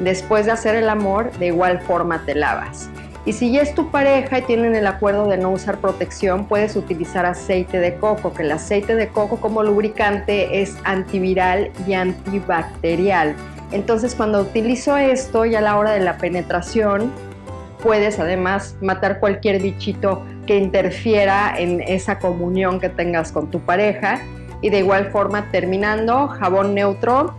Después 0.00 0.46
de 0.46 0.52
hacer 0.52 0.74
el 0.74 0.88
amor, 0.88 1.32
de 1.38 1.46
igual 1.46 1.80
forma 1.80 2.24
te 2.26 2.34
lavas. 2.34 2.90
Y 3.26 3.32
si 3.32 3.50
ya 3.50 3.62
es 3.62 3.74
tu 3.74 3.90
pareja 3.90 4.38
y 4.38 4.42
tienen 4.42 4.74
el 4.74 4.86
acuerdo 4.86 5.28
de 5.28 5.38
no 5.38 5.50
usar 5.50 5.78
protección, 5.78 6.46
puedes 6.46 6.76
utilizar 6.76 7.24
aceite 7.24 7.78
de 7.78 7.94
coco, 7.94 8.34
que 8.34 8.42
el 8.42 8.52
aceite 8.52 8.94
de 8.94 9.08
coco 9.08 9.38
como 9.38 9.62
lubricante 9.62 10.60
es 10.60 10.76
antiviral 10.84 11.70
y 11.86 11.94
antibacterial. 11.94 13.34
Entonces 13.74 14.14
cuando 14.14 14.40
utilizo 14.40 14.96
esto 14.96 15.44
ya 15.44 15.58
a 15.58 15.62
la 15.62 15.76
hora 15.76 15.90
de 15.90 16.00
la 16.00 16.16
penetración, 16.16 17.10
puedes 17.82 18.20
además 18.20 18.76
matar 18.80 19.18
cualquier 19.18 19.60
bichito 19.60 20.22
que 20.46 20.56
interfiera 20.58 21.52
en 21.58 21.80
esa 21.80 22.20
comunión 22.20 22.78
que 22.78 22.88
tengas 22.88 23.32
con 23.32 23.50
tu 23.50 23.60
pareja. 23.60 24.20
Y 24.62 24.70
de 24.70 24.78
igual 24.78 25.10
forma 25.10 25.50
terminando, 25.50 26.28
jabón 26.28 26.72
neutro 26.74 27.34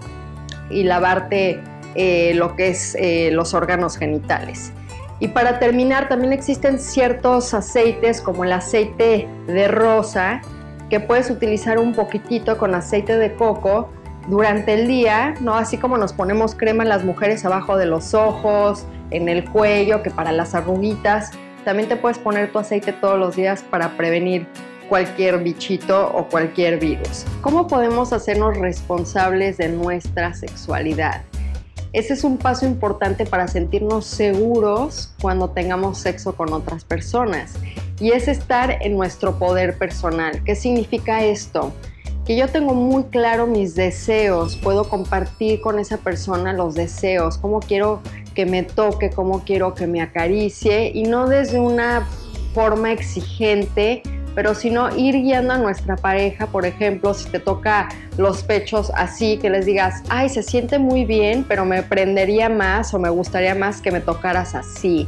y 0.70 0.84
lavarte 0.84 1.62
eh, 1.96 2.34
lo 2.36 2.58
que 2.58 2.68
es 2.68 2.96
eh, 3.00 3.30
los 3.32 3.54
órganos 3.54 3.98
genitales. 3.98 4.74
Y 5.22 5.30
para 5.30 5.58
terminar, 5.60 6.10
también 6.10 6.34
existen 6.34 6.80
ciertos 6.80 7.54
aceites 7.54 8.20
como 8.20 8.44
el 8.44 8.52
aceite 8.52 9.30
de 9.48 9.68
rosa, 9.70 10.42
que 10.90 11.00
puedes 11.00 11.30
utilizar 11.30 11.80
un 11.80 11.94
poquitito 11.94 12.58
con 12.58 12.76
aceite 12.76 13.18
de 13.18 13.34
coco 13.36 13.90
durante 14.28 14.74
el 14.74 14.88
día, 14.88 15.36
¿no? 15.42 15.56
Así 15.56 15.78
como 15.78 15.98
nos 15.98 16.14
ponemos 16.14 16.56
crema 16.56 16.84
en 16.84 16.90
las 16.90 17.04
mujeres 17.04 17.46
abajo 17.46 17.78
de 17.78 17.86
los 17.86 18.14
ojos, 18.14 18.86
en 19.12 19.30
el 19.30 19.50
cuello, 19.50 20.02
que 20.04 20.12
para 20.12 20.32
las 20.32 20.56
arruguitas, 20.56 21.32
también 21.64 21.90
te 21.90 21.96
puedes 21.96 22.18
poner 22.18 22.52
tu 22.52 22.60
aceite 22.60 22.94
todos 22.94 23.20
los 23.20 23.36
días 23.36 23.64
para 23.64 23.98
prevenir 23.98 24.48
cualquier 24.90 25.40
bichito 25.40 26.12
o 26.14 26.26
cualquier 26.28 26.80
virus. 26.80 27.26
¿Cómo 27.42 27.68
podemos 27.68 28.14
hacernos 28.14 28.58
responsables 28.58 29.58
de 29.58 29.70
nuestra 29.70 30.34
sexualidad? 30.34 31.24
Ese 31.92 32.14
es 32.14 32.24
un 32.24 32.38
paso 32.38 32.66
importante 32.66 33.26
para 33.26 33.48
sentirnos 33.48 34.06
seguros 34.06 35.14
cuando 35.22 35.52
tengamos 35.52 35.98
sexo 35.98 36.36
con 36.36 36.52
otras 36.54 36.84
personas. 36.84 37.54
y 37.98 38.12
es 38.12 38.28
estar 38.28 38.80
en 38.82 38.98
nuestro 38.98 39.40
poder 39.40 39.78
personal. 39.78 40.44
¿Qué 40.44 40.54
significa 40.56 41.24
esto? 41.24 41.72
Que 42.26 42.36
yo 42.36 42.48
tengo 42.48 42.74
muy 42.74 43.04
claro 43.04 43.46
mis 43.46 43.76
deseos, 43.76 44.56
puedo 44.56 44.90
compartir 44.90 45.62
con 45.62 45.78
esa 45.78 45.98
persona 45.98 46.54
los 46.54 46.74
deseos, 46.74 47.38
cómo 47.38 47.60
quiero 47.60 48.02
que 48.34 48.46
me 48.46 48.64
toque, 48.64 49.12
cómo 49.12 49.44
quiero 49.46 49.76
que 49.76 49.86
me 49.86 50.02
acaricie 50.02 50.92
y 50.94 51.04
no 51.04 51.28
desde 51.28 51.60
una 51.60 52.08
forma 52.54 52.92
exigente 52.92 54.02
pero 54.36 54.54
sino 54.54 54.96
ir 54.96 55.16
guiando 55.16 55.54
a 55.54 55.58
nuestra 55.58 55.96
pareja, 55.96 56.48
por 56.48 56.66
ejemplo, 56.66 57.14
si 57.14 57.30
te 57.30 57.40
toca 57.40 57.88
los 58.18 58.44
pechos 58.44 58.92
así, 58.94 59.38
que 59.38 59.50
les 59.50 59.66
digas, 59.66 60.04
ay, 60.10 60.28
se 60.28 60.44
siente 60.44 60.78
muy 60.78 61.06
bien, 61.06 61.46
pero 61.48 61.64
me 61.64 61.82
prendería 61.82 62.50
más 62.50 62.94
o 62.94 63.00
me 63.00 63.10
gustaría 63.10 63.56
más 63.56 63.82
que 63.82 63.92
me 63.92 64.02
tocaras 64.02 64.54
así. 64.54 65.08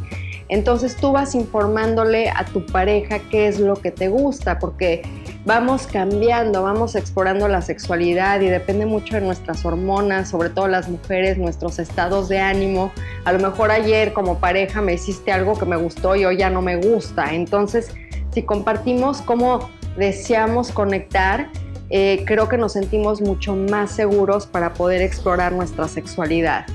Entonces 0.50 0.96
tú 0.96 1.12
vas 1.12 1.36
informándole 1.36 2.30
a 2.30 2.46
tu 2.46 2.66
pareja 2.66 3.20
qué 3.30 3.48
es 3.48 3.60
lo 3.60 3.76
que 3.76 3.92
te 3.92 4.08
gusta, 4.08 4.60
porque 4.60 5.02
vamos 5.48 5.88
cambiando, 5.88 6.62
vamos 6.64 6.96
explorando 6.96 7.48
la 7.48 7.62
sexualidad 7.62 8.42
y 8.42 8.48
depende 8.48 8.86
mucho 8.86 9.16
de 9.16 9.22
nuestras 9.22 9.64
hormonas, 9.64 10.30
sobre 10.30 10.50
todo 10.50 10.68
las 10.68 10.90
mujeres, 10.90 11.38
nuestros 11.38 11.80
estados 11.80 12.28
de 12.28 12.40
ánimo. 12.40 12.92
A 13.24 13.32
lo 13.32 13.40
mejor 13.40 13.72
ayer 13.72 14.12
como 14.12 14.40
pareja 14.40 14.82
me 14.82 14.94
hiciste 14.96 15.32
algo 15.32 15.58
que 15.58 15.66
me 15.66 15.78
gustó 15.78 16.18
y 16.18 16.26
hoy 16.26 16.36
ya 16.36 16.50
no 16.50 16.62
me 16.62 16.76
gusta. 16.76 17.34
Entonces 17.34 17.94
si 18.34 18.44
compartimos 18.44 19.22
cómo 19.22 19.70
deseamos 19.96 20.74
conectar, 20.74 21.50
eh, 21.90 22.26
creo 22.28 22.50
que 22.50 22.58
nos 22.58 22.74
sentimos 22.74 23.22
mucho 23.22 23.56
más 23.56 23.92
seguros 23.92 24.48
para 24.48 24.74
poder 24.74 25.02
explorar 25.02 25.54
nuestra 25.54 25.88
sexualidad. 25.88 26.66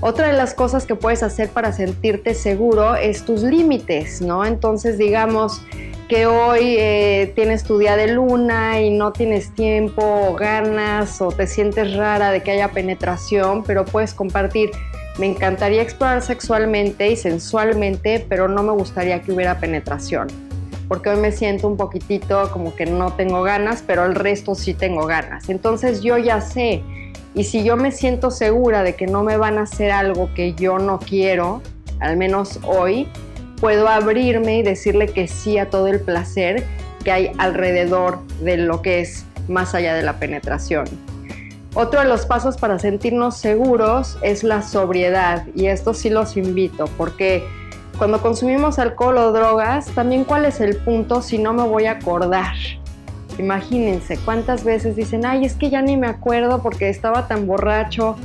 Otra 0.00 0.28
de 0.28 0.32
las 0.32 0.54
cosas 0.54 0.86
que 0.86 0.94
puedes 0.94 1.22
hacer 1.22 1.50
para 1.50 1.72
sentirte 1.72 2.32
seguro 2.32 2.94
es 2.94 3.26
tus 3.26 3.42
límites, 3.42 4.22
¿no? 4.22 4.46
Entonces, 4.46 4.96
digamos 4.96 5.60
que 6.08 6.26
hoy 6.26 6.76
eh, 6.78 7.32
tienes 7.34 7.64
tu 7.64 7.78
día 7.78 7.96
de 7.96 8.08
luna 8.08 8.80
y 8.80 8.90
no 8.90 9.12
tienes 9.12 9.54
tiempo 9.54 10.34
ganas 10.34 11.20
o 11.20 11.30
te 11.30 11.46
sientes 11.46 11.94
rara 11.94 12.30
de 12.30 12.42
que 12.42 12.52
haya 12.52 12.68
penetración, 12.68 13.62
pero 13.62 13.84
puedes 13.84 14.14
compartir. 14.14 14.70
Me 15.18 15.26
encantaría 15.26 15.82
explorar 15.82 16.22
sexualmente 16.22 17.10
y 17.10 17.16
sensualmente, 17.16 18.24
pero 18.28 18.48
no 18.48 18.62
me 18.62 18.72
gustaría 18.72 19.20
que 19.22 19.32
hubiera 19.32 19.58
penetración 19.58 20.28
porque 20.88 21.10
hoy 21.10 21.20
me 21.20 21.32
siento 21.32 21.68
un 21.68 21.76
poquitito 21.76 22.50
como 22.50 22.74
que 22.74 22.86
no 22.86 23.12
tengo 23.12 23.42
ganas, 23.42 23.84
pero 23.86 24.06
el 24.06 24.14
resto 24.14 24.54
sí 24.54 24.72
tengo 24.72 25.06
ganas. 25.06 25.50
Entonces 25.50 26.00
yo 26.00 26.16
ya 26.16 26.40
sé, 26.40 26.82
y 27.34 27.44
si 27.44 27.62
yo 27.62 27.76
me 27.76 27.92
siento 27.92 28.30
segura 28.30 28.82
de 28.82 28.94
que 28.94 29.06
no 29.06 29.22
me 29.22 29.36
van 29.36 29.58
a 29.58 29.62
hacer 29.62 29.90
algo 29.90 30.30
que 30.34 30.54
yo 30.54 30.78
no 30.78 30.98
quiero, 30.98 31.62
al 32.00 32.16
menos 32.16 32.58
hoy, 32.64 33.06
puedo 33.60 33.88
abrirme 33.88 34.58
y 34.58 34.62
decirle 34.62 35.08
que 35.08 35.28
sí 35.28 35.58
a 35.58 35.70
todo 35.70 35.86
el 35.88 36.00
placer 36.00 36.64
que 37.04 37.12
hay 37.12 37.32
alrededor 37.38 38.20
de 38.40 38.56
lo 38.56 38.82
que 38.82 39.00
es 39.00 39.24
más 39.48 39.74
allá 39.74 39.94
de 39.94 40.02
la 40.02 40.18
penetración. 40.18 40.86
Otro 41.74 42.00
de 42.00 42.08
los 42.08 42.26
pasos 42.26 42.56
para 42.56 42.78
sentirnos 42.78 43.36
seguros 43.36 44.18
es 44.22 44.42
la 44.42 44.62
sobriedad 44.62 45.46
y 45.54 45.66
esto 45.66 45.94
sí 45.94 46.10
los 46.10 46.36
invito 46.36 46.86
porque 46.96 47.46
cuando 47.98 48.20
consumimos 48.20 48.78
alcohol 48.78 49.18
o 49.18 49.32
drogas, 49.32 49.86
también 49.86 50.24
cuál 50.24 50.44
es 50.44 50.60
el 50.60 50.76
punto 50.76 51.20
si 51.20 51.38
no 51.38 51.52
me 51.52 51.64
voy 51.64 51.86
a 51.86 51.92
acordar. 51.92 52.54
Imagínense 53.38 54.16
cuántas 54.24 54.64
veces 54.64 54.96
dicen, 54.96 55.26
ay, 55.26 55.44
es 55.44 55.54
que 55.54 55.70
ya 55.70 55.82
ni 55.82 55.96
me 55.96 56.06
acuerdo 56.06 56.62
porque 56.62 56.88
estaba 56.88 57.28
tan 57.28 57.46
borracho, 57.46 58.16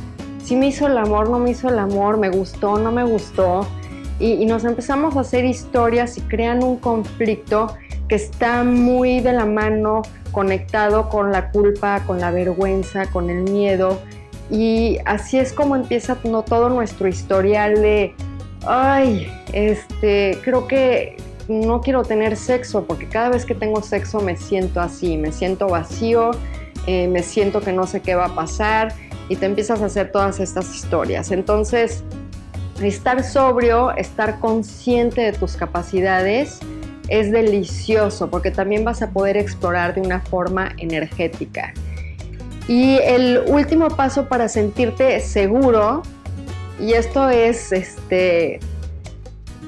si 0.44 0.56
me 0.56 0.68
hizo 0.68 0.88
el 0.88 0.98
amor, 0.98 1.30
no 1.30 1.40
me 1.40 1.52
hizo 1.52 1.70
el 1.70 1.80
amor, 1.80 2.18
me 2.18 2.30
gustó, 2.30 2.78
no 2.78 2.92
me 2.92 3.04
gustó. 3.04 3.66
Y, 4.20 4.34
y 4.34 4.46
nos 4.46 4.64
empezamos 4.64 5.18
a 5.18 5.22
hacer 5.22 5.46
historias 5.46 6.18
y 6.18 6.22
crean 6.22 6.64
un 6.64 6.78
conflicto 6.78 7.76
que 8.08 8.16
está 8.16 8.64
muy 8.64 9.20
de 9.20 9.34
la 9.34 9.46
mano, 9.46 10.02
conectado 10.32 11.10
con 11.10 11.32
la 11.32 11.52
culpa, 11.52 12.04
con 12.06 12.20
la 12.20 12.32
vergüenza, 12.32 13.06
con 13.08 13.30
el 13.30 13.44
miedo. 13.44 14.00
Y 14.50 14.98
así 15.06 15.40
es 15.40 15.54
como 15.54 15.76
empieza 15.76 16.18
no, 16.24 16.44
todo 16.44 16.70
nuestro 16.70 17.08
historial 17.08 17.82
de 17.82 18.16
ay, 18.66 19.28
este, 19.52 20.38
creo 20.44 20.68
que 20.68 21.18
no 21.48 21.82
quiero 21.82 22.04
tener 22.04 22.38
sexo 22.38 22.86
porque 22.86 23.08
cada 23.08 23.30
vez 23.30 23.46
que 23.46 23.56
tengo 23.56 23.82
sexo 23.82 24.22
me 24.22 24.38
siento 24.38 24.80
así, 24.80 25.18
me 25.18 25.32
siento 25.32 25.68
vacío, 25.68 26.32
eh, 26.88 27.08
me 27.08 27.24
siento 27.24 27.62
que 27.62 27.74
no 27.74 27.86
sé 27.86 28.02
qué 28.02 28.16
va 28.16 28.26
a 28.26 28.36
pasar 28.36 28.94
y 29.30 29.36
te 29.36 29.46
empiezas 29.46 29.82
a 29.82 29.86
hacer 29.86 30.12
todas 30.12 30.40
estas 30.40 30.74
historias. 30.74 31.32
Entonces, 31.32 32.04
estar 32.90 33.24
sobrio, 33.24 33.92
estar 33.96 34.40
consciente 34.40 35.22
de 35.22 35.34
tus 35.34 35.56
capacidades 35.56 36.60
es 37.10 37.32
delicioso 37.32 38.30
porque 38.30 38.52
también 38.52 38.84
vas 38.86 39.02
a 39.02 39.12
poder 39.12 39.38
explorar 39.38 39.94
de 39.96 40.02
una 40.02 40.22
forma 40.22 40.72
energética. 40.78 41.74
Y 42.68 42.98
el 43.04 43.44
último 43.48 43.90
paso 43.90 44.30
para 44.30 44.48
sentirte 44.48 45.20
seguro 45.20 46.02
y 46.80 46.94
esto 46.94 47.30
es, 47.30 47.72
este, 47.72 48.60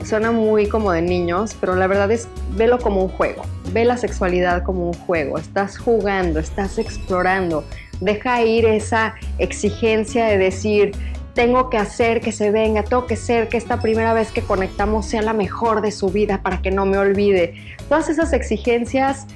suena 0.03 0.31
muy 0.31 0.67
como 0.67 0.91
de 0.91 1.01
niños, 1.01 1.55
pero 1.59 1.75
la 1.75 1.87
verdad 1.87 2.11
es, 2.11 2.27
velo 2.55 2.79
como 2.79 3.03
un 3.03 3.09
juego. 3.09 3.43
Ve 3.71 3.85
la 3.85 3.97
sexualidad 3.97 4.63
como 4.63 4.87
un 4.87 4.93
juego. 4.93 5.37
Estás 5.37 5.77
jugando, 5.77 6.39
estás 6.39 6.77
explorando. 6.77 7.63
Deja 8.01 8.43
ir 8.43 8.65
esa 8.65 9.15
exigencia 9.37 10.25
de 10.25 10.37
decir, 10.37 10.91
tengo 11.35 11.69
que 11.69 11.77
hacer 11.77 12.21
que 12.21 12.31
se 12.31 12.49
venga, 12.49 12.81
tengo 12.81 13.05
que 13.05 13.17
ser 13.17 13.49
que 13.49 13.57
esta 13.57 13.81
primera 13.81 14.13
vez 14.13 14.31
que 14.31 14.41
conectamos 14.41 15.05
sea 15.05 15.21
la 15.21 15.33
mejor 15.33 15.81
de 15.81 15.91
su 15.91 16.09
vida 16.09 16.41
para 16.41 16.61
que 16.61 16.71
no 16.71 16.85
me 16.85 16.97
olvide. 16.97 17.53
Todas 17.89 18.09
esas 18.09 18.31
exigencias, 18.31 19.27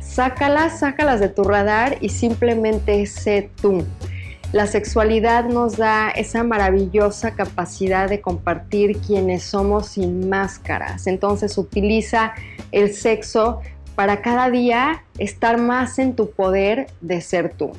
sácalas, 0.00 0.80
sácalas 0.80 1.20
de 1.20 1.28
tu 1.28 1.44
radar 1.44 1.98
y 2.00 2.08
simplemente 2.08 3.06
sé 3.06 3.48
tú. 3.62 3.84
La 4.52 4.66
sexualidad 4.66 5.44
nos 5.44 5.76
da 5.76 6.10
esa 6.10 6.42
maravillosa 6.42 7.34
capacidad 7.34 8.08
de 8.08 8.20
compartir 8.20 8.98
quienes 8.98 9.44
somos 9.44 9.86
sin 9.86 10.28
máscaras. 10.28 11.06
Entonces 11.06 11.56
utiliza 11.58 12.34
el 12.72 12.92
sexo 12.92 13.60
para 13.94 14.20
cada 14.20 14.50
día 14.50 15.04
estar 15.18 15.58
más 15.58 16.00
en 16.00 16.16
tu 16.16 16.30
poder 16.30 16.88
de 17.00 17.20
ser 17.20 17.54
tú. 17.54 17.72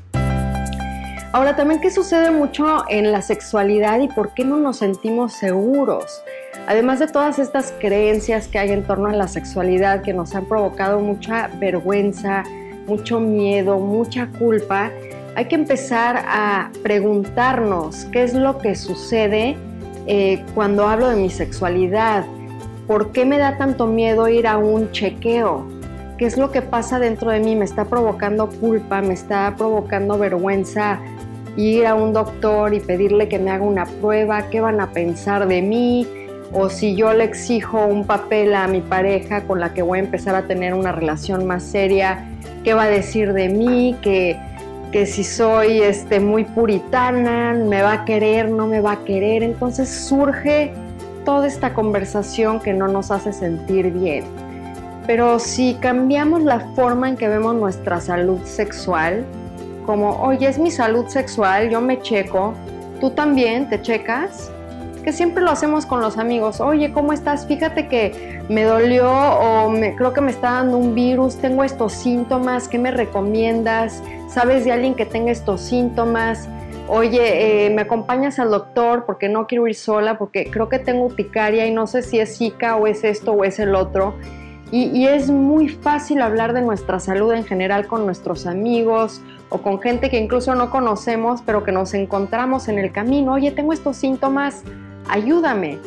Ahora 1.36 1.58
también 1.58 1.82
qué 1.82 1.92
sucede 1.92 2.32
mucho 2.32 2.86
en 2.88 3.12
la 3.12 3.22
sexualidad 3.22 4.00
y 4.00 4.08
por 4.08 4.34
qué 4.34 4.46
no 4.46 4.56
nos 4.56 4.78
sentimos 4.78 5.34
seguros. 5.34 6.24
Además 6.66 7.00
de 7.00 7.08
todas 7.08 7.40
estas 7.40 7.74
creencias 7.78 8.48
que 8.48 8.58
hay 8.58 8.72
en 8.72 8.86
torno 8.86 9.10
a 9.10 9.12
la 9.12 9.28
sexualidad 9.28 10.02
que 10.02 10.14
nos 10.14 10.34
han 10.34 10.46
provocado 10.46 11.02
mucha 11.02 11.50
vergüenza, 11.60 12.44
mucho 12.88 13.20
miedo, 13.20 13.80
mucha 13.80 14.30
culpa, 14.40 14.92
hay 15.36 15.50
que 15.50 15.56
empezar 15.56 16.24
a 16.26 16.72
preguntarnos 16.84 18.06
qué 18.14 18.24
es 18.24 18.34
lo 18.34 18.58
que 18.60 18.74
sucede 18.76 19.58
eh, 20.08 20.42
cuando 20.56 20.88
hablo 20.88 21.10
de 21.10 21.18
mi 21.18 21.30
sexualidad. 21.30 22.26
¿Por 22.88 23.12
qué 23.12 23.26
me 23.26 23.40
da 23.40 23.58
tanto 23.58 23.88
miedo 23.88 24.30
ir 24.30 24.48
a 24.48 24.58
un 24.58 24.90
chequeo? 24.94 25.68
¿Qué 26.18 26.28
es 26.28 26.38
lo 26.38 26.50
que 26.50 26.62
pasa 26.62 26.98
dentro 26.98 27.30
de 27.30 27.42
mí? 27.42 27.58
¿Me 27.58 27.66
está 27.66 27.84
provocando 27.84 28.50
culpa? 28.50 29.02
¿Me 29.02 29.14
está 29.14 29.54
provocando 29.58 30.18
vergüenza 30.18 31.02
ir 31.56 31.86
a 31.86 31.96
un 31.96 32.14
doctor 32.14 32.74
y 32.74 32.80
pedirle 32.80 33.28
que 33.28 33.40
me 33.40 33.52
haga 33.52 33.64
una 33.64 33.86
prueba? 33.86 34.50
¿Qué 34.50 34.62
van 34.62 34.80
a 34.80 34.92
pensar 34.92 35.48
de 35.48 35.62
mí? 35.62 36.08
O 36.52 36.70
si 36.70 36.96
yo 36.96 37.14
le 37.14 37.24
exijo 37.24 37.86
un 37.86 38.06
papel 38.06 38.54
a 38.54 38.68
mi 38.68 38.82
pareja 38.82 39.42
con 39.42 39.60
la 39.60 39.74
que 39.74 39.82
voy 39.82 40.00
a 40.00 40.02
empezar 40.04 40.36
a 40.36 40.44
tener 40.44 40.74
una 40.74 40.92
relación 40.92 41.46
más 41.46 41.64
seria, 41.64 42.26
¿qué 42.64 42.74
va 42.74 42.84
a 42.84 42.90
decir 42.90 43.34
de 43.34 43.50
mí? 43.50 43.98
Que 44.02 44.40
que 44.96 45.06
si 45.06 45.26
soy 45.26 45.82
este, 45.82 46.22
muy 46.22 46.46
puritana, 46.46 47.54
me 47.54 47.82
va 47.82 47.92
a 47.92 48.06
querer, 48.06 48.50
no 48.50 48.66
me 48.66 48.80
va 48.80 48.94
a 48.94 49.04
querer. 49.04 49.44
Entonces 49.44 49.90
surge 49.90 50.72
toda 51.26 51.48
esta 51.48 51.74
conversación 51.74 52.62
que 52.62 52.72
no 52.72 52.88
nos 52.88 53.12
hace 53.12 53.34
sentir 53.34 53.92
bien. 53.92 54.24
Pero 55.06 55.40
si 55.40 55.74
cambiamos 55.82 56.44
la 56.44 56.62
forma 56.76 57.10
en 57.10 57.18
que 57.18 57.28
vemos 57.28 57.56
nuestra 57.56 58.00
salud 58.00 58.40
sexual, 58.46 59.26
como, 59.86 60.22
oye, 60.22 60.48
es 60.48 60.58
mi 60.58 60.72
salud 60.72 61.08
sexual, 61.08 61.70
yo 61.70 61.82
me 61.82 62.02
checo, 62.02 62.54
tú 63.00 63.12
también 63.12 63.70
te 63.70 63.82
checas, 63.82 64.52
que 65.06 65.14
siempre 65.14 65.44
lo 65.44 65.52
hacemos 65.52 65.86
con 65.86 66.02
los 66.02 66.18
amigos. 66.18 66.60
Oye, 66.60 66.92
¿cómo 66.92 67.14
estás? 67.14 67.46
Fíjate 67.46 67.88
que 67.88 68.42
me 68.50 68.64
dolió 68.64 69.08
o 69.08 69.70
me, 69.70 69.96
creo 69.96 70.14
que 70.14 70.22
me 70.22 70.32
está 70.32 70.54
dando 70.54 70.78
un 70.80 70.96
virus, 70.96 71.36
tengo 71.36 71.64
estos 71.64 71.94
síntomas, 71.94 72.68
¿qué 72.68 72.80
me 72.80 72.90
recomiendas? 72.90 74.02
¿Sabes 74.30 74.66
de 74.66 74.72
alguien 74.72 74.96
que 74.96 75.06
tenga 75.06 75.32
estos 75.32 75.62
síntomas? 75.62 76.50
Oye, 76.88 77.68
eh, 77.68 77.70
¿me 77.70 77.84
acompañas 77.84 78.40
al 78.40 78.50
doctor 78.50 79.06
porque 79.06 79.30
no 79.30 79.46
quiero 79.46 79.68
ir 79.68 79.76
sola? 79.76 80.18
Porque 80.18 80.50
creo 80.50 80.70
que 80.70 80.80
tengo 80.80 81.06
urticaria 81.06 81.68
y 81.68 81.72
no 81.72 81.86
sé 81.86 82.02
si 82.02 82.20
es 82.20 82.38
Zika 82.38 82.76
o 82.76 82.88
es 82.88 83.04
esto 83.04 83.32
o 83.34 83.44
es 83.44 83.60
el 83.60 83.76
otro. 83.76 84.16
Y, 84.72 85.06
es 85.06 85.30
muy 85.30 85.70
fácil 85.70 86.22
hablar 86.22 86.54
de 86.54 86.62
nuestra 86.62 87.00
salud 87.00 87.32
en 87.34 87.46
general 87.46 87.88
con 87.88 88.06
nuestros 88.06 88.48
amigos 88.48 89.22
o 89.50 89.60
con 89.60 89.80
gente 89.80 90.10
que 90.10 90.20
incluso 90.20 90.56
no 90.56 90.72
conocemos, 90.72 91.42
pero 91.46 91.64
que 91.64 91.72
nos 91.72 91.94
encontramos 91.94 92.68
en 92.68 92.80
el 92.80 92.92
camino. 92.92 93.34
Oye, 93.34 93.52
tengo 93.52 93.74
estos 93.74 93.96
síntomas, 93.98 94.64
ayúdame. 95.08 95.78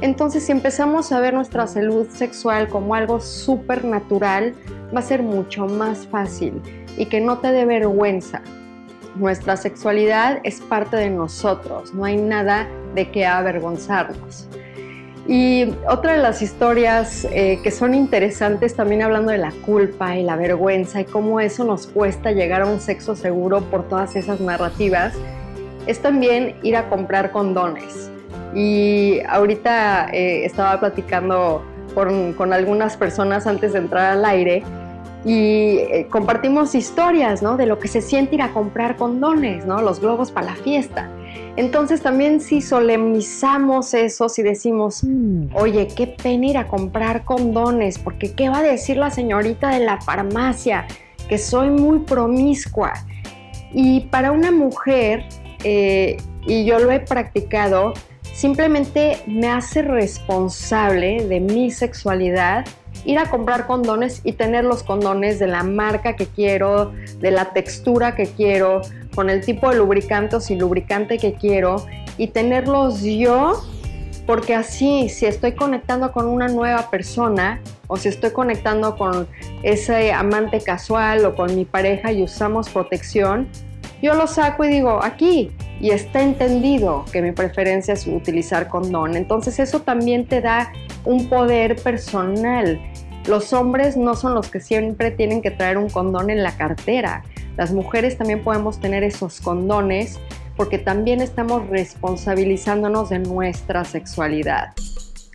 Entonces, 0.00 0.44
si 0.44 0.52
empezamos 0.52 1.12
a 1.12 1.20
ver 1.20 1.32
nuestra 1.32 1.66
salud 1.68 2.08
sexual 2.10 2.68
como 2.68 2.94
algo 2.94 3.20
súper 3.20 3.84
natural, 3.84 4.54
va 4.94 4.98
a 4.98 5.02
ser 5.02 5.22
mucho 5.22 5.66
más 5.66 6.06
fácil 6.08 6.60
y 6.96 7.06
que 7.06 7.20
no 7.20 7.38
te 7.38 7.52
dé 7.52 7.64
vergüenza. 7.64 8.42
Nuestra 9.14 9.56
sexualidad 9.56 10.40
es 10.42 10.60
parte 10.60 10.96
de 10.96 11.08
nosotros, 11.08 11.94
no 11.94 12.04
hay 12.04 12.16
nada 12.16 12.68
de 12.96 13.10
qué 13.12 13.26
avergonzarnos. 13.26 14.48
Y 15.26 15.74
otra 15.88 16.12
de 16.12 16.18
las 16.18 16.42
historias 16.42 17.26
eh, 17.30 17.58
que 17.62 17.70
son 17.70 17.94
interesantes, 17.94 18.74
también 18.74 19.02
hablando 19.02 19.32
de 19.32 19.38
la 19.38 19.52
culpa 19.64 20.16
y 20.16 20.22
la 20.22 20.36
vergüenza 20.36 21.00
y 21.00 21.04
cómo 21.06 21.40
eso 21.40 21.64
nos 21.64 21.86
cuesta 21.86 22.32
llegar 22.32 22.60
a 22.62 22.66
un 22.66 22.78
sexo 22.78 23.16
seguro 23.16 23.62
por 23.62 23.88
todas 23.88 24.16
esas 24.16 24.40
narrativas, 24.40 25.14
es 25.86 26.00
también 26.00 26.56
ir 26.62 26.76
a 26.76 26.90
comprar 26.90 27.30
condones. 27.30 28.10
Y 28.54 29.20
ahorita 29.26 30.10
eh, 30.12 30.44
estaba 30.44 30.78
platicando 30.78 31.64
con, 31.94 32.34
con, 32.34 32.52
algunas 32.52 32.96
personas 32.96 33.46
antes 33.46 33.72
de 33.72 33.78
entrar 33.78 34.12
al 34.12 34.24
aire 34.24 34.62
y 35.24 35.78
eh, 35.78 36.06
compartimos 36.10 36.74
historias, 36.74 37.42
¿no? 37.42 37.56
De 37.56 37.66
lo 37.66 37.78
que 37.78 37.88
se 37.88 38.02
siente 38.02 38.34
ir 38.34 38.42
a 38.42 38.52
comprar 38.52 38.96
condones, 38.96 39.64
¿no? 39.64 39.80
Los 39.80 40.00
globos 40.00 40.30
para 40.30 40.48
la 40.48 40.54
fiesta. 40.56 41.08
Entonces 41.56 42.02
también 42.02 42.40
si 42.40 42.60
solemnizamos 42.60 43.94
eso, 43.94 44.28
si 44.28 44.42
decimos, 44.42 45.04
mm. 45.04 45.54
oye, 45.54 45.86
qué 45.86 46.08
pena 46.08 46.46
ir 46.46 46.58
a 46.58 46.66
comprar 46.66 47.24
condones, 47.24 47.98
porque 47.98 48.32
¿qué 48.32 48.48
va 48.48 48.58
a 48.58 48.62
decir 48.62 48.96
la 48.96 49.10
señorita 49.10 49.70
de 49.70 49.84
la 49.84 50.00
farmacia? 50.00 50.86
Que 51.28 51.38
soy 51.38 51.70
muy 51.70 52.00
promiscua. 52.00 52.92
Y 53.72 54.00
para 54.02 54.32
una 54.32 54.50
mujer, 54.50 55.24
eh, 55.62 56.16
y 56.46 56.64
yo 56.64 56.80
lo 56.80 56.90
he 56.90 57.00
practicado, 57.00 57.94
simplemente 58.32 59.18
me 59.26 59.48
hace 59.48 59.82
responsable 59.82 61.26
de 61.26 61.40
mi 61.40 61.70
sexualidad 61.70 62.64
ir 63.04 63.18
a 63.18 63.30
comprar 63.30 63.66
condones 63.66 64.20
y 64.24 64.32
tener 64.32 64.64
los 64.64 64.82
condones 64.82 65.38
de 65.38 65.46
la 65.46 65.62
marca 65.62 66.16
que 66.16 66.26
quiero, 66.26 66.92
de 67.20 67.30
la 67.30 67.52
textura 67.52 68.14
que 68.14 68.26
quiero, 68.26 68.80
con 69.14 69.30
el 69.30 69.44
tipo 69.44 69.70
de 69.70 69.76
lubricante 69.76 70.36
o 70.36 70.40
sin 70.40 70.58
lubricante 70.58 71.18
que 71.18 71.34
quiero 71.34 71.84
y 72.16 72.28
tenerlos 72.28 73.02
yo, 73.02 73.62
porque 74.26 74.54
así 74.54 75.08
si 75.08 75.26
estoy 75.26 75.52
conectando 75.52 76.12
con 76.12 76.26
una 76.26 76.48
nueva 76.48 76.90
persona 76.90 77.60
o 77.86 77.96
si 77.96 78.08
estoy 78.08 78.30
conectando 78.30 78.96
con 78.96 79.28
ese 79.62 80.12
amante 80.12 80.60
casual 80.60 81.24
o 81.24 81.34
con 81.34 81.54
mi 81.54 81.64
pareja 81.64 82.12
y 82.12 82.22
usamos 82.22 82.68
protección, 82.70 83.48
yo 84.02 84.14
lo 84.14 84.26
saco 84.26 84.64
y 84.64 84.68
digo, 84.68 85.02
aquí, 85.02 85.50
y 85.80 85.90
está 85.90 86.22
entendido 86.22 87.04
que 87.10 87.22
mi 87.22 87.32
preferencia 87.32 87.94
es 87.94 88.06
utilizar 88.06 88.68
condón. 88.68 89.16
Entonces 89.16 89.58
eso 89.58 89.80
también 89.80 90.26
te 90.26 90.40
da 90.40 90.72
un 91.04 91.28
poder 91.28 91.76
personal. 91.76 92.80
Los 93.26 93.52
hombres 93.52 93.96
no 93.96 94.14
son 94.14 94.34
los 94.34 94.50
que 94.50 94.60
siempre 94.60 95.10
tienen 95.10 95.40
que 95.40 95.50
traer 95.50 95.78
un 95.78 95.88
condón 95.88 96.28
en 96.28 96.42
la 96.42 96.56
cartera. 96.56 97.22
Las 97.56 97.72
mujeres 97.72 98.18
también 98.18 98.42
podemos 98.42 98.80
tener 98.80 99.04
esos 99.04 99.40
condones 99.40 100.18
porque 100.56 100.78
también 100.78 101.20
estamos 101.20 101.68
responsabilizándonos 101.68 103.10
de 103.10 103.18
nuestra 103.20 103.84
sexualidad. 103.84 104.72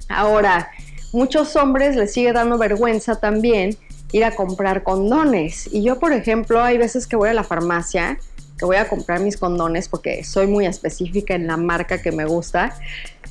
Ahora, 0.07 0.71
muchos 1.13 1.55
hombres 1.55 1.95
les 1.95 2.13
sigue 2.13 2.33
dando 2.33 2.57
vergüenza 2.57 3.19
también 3.19 3.77
ir 4.11 4.23
a 4.23 4.35
comprar 4.35 4.83
condones. 4.83 5.69
Y 5.71 5.83
yo, 5.83 5.99
por 5.99 6.13
ejemplo, 6.13 6.61
hay 6.61 6.77
veces 6.77 7.05
que 7.05 7.15
voy 7.15 7.29
a 7.29 7.33
la 7.33 7.43
farmacia 7.43 8.17
que 8.59 8.65
voy 8.65 8.75
a 8.75 8.87
comprar 8.87 9.21
mis 9.21 9.37
condones 9.37 9.87
porque 9.87 10.23
soy 10.23 10.45
muy 10.45 10.65
específica 10.65 11.33
en 11.33 11.47
la 11.47 11.55
marca 11.55 12.01
que 12.01 12.11
me 12.11 12.25
gusta, 12.25 12.75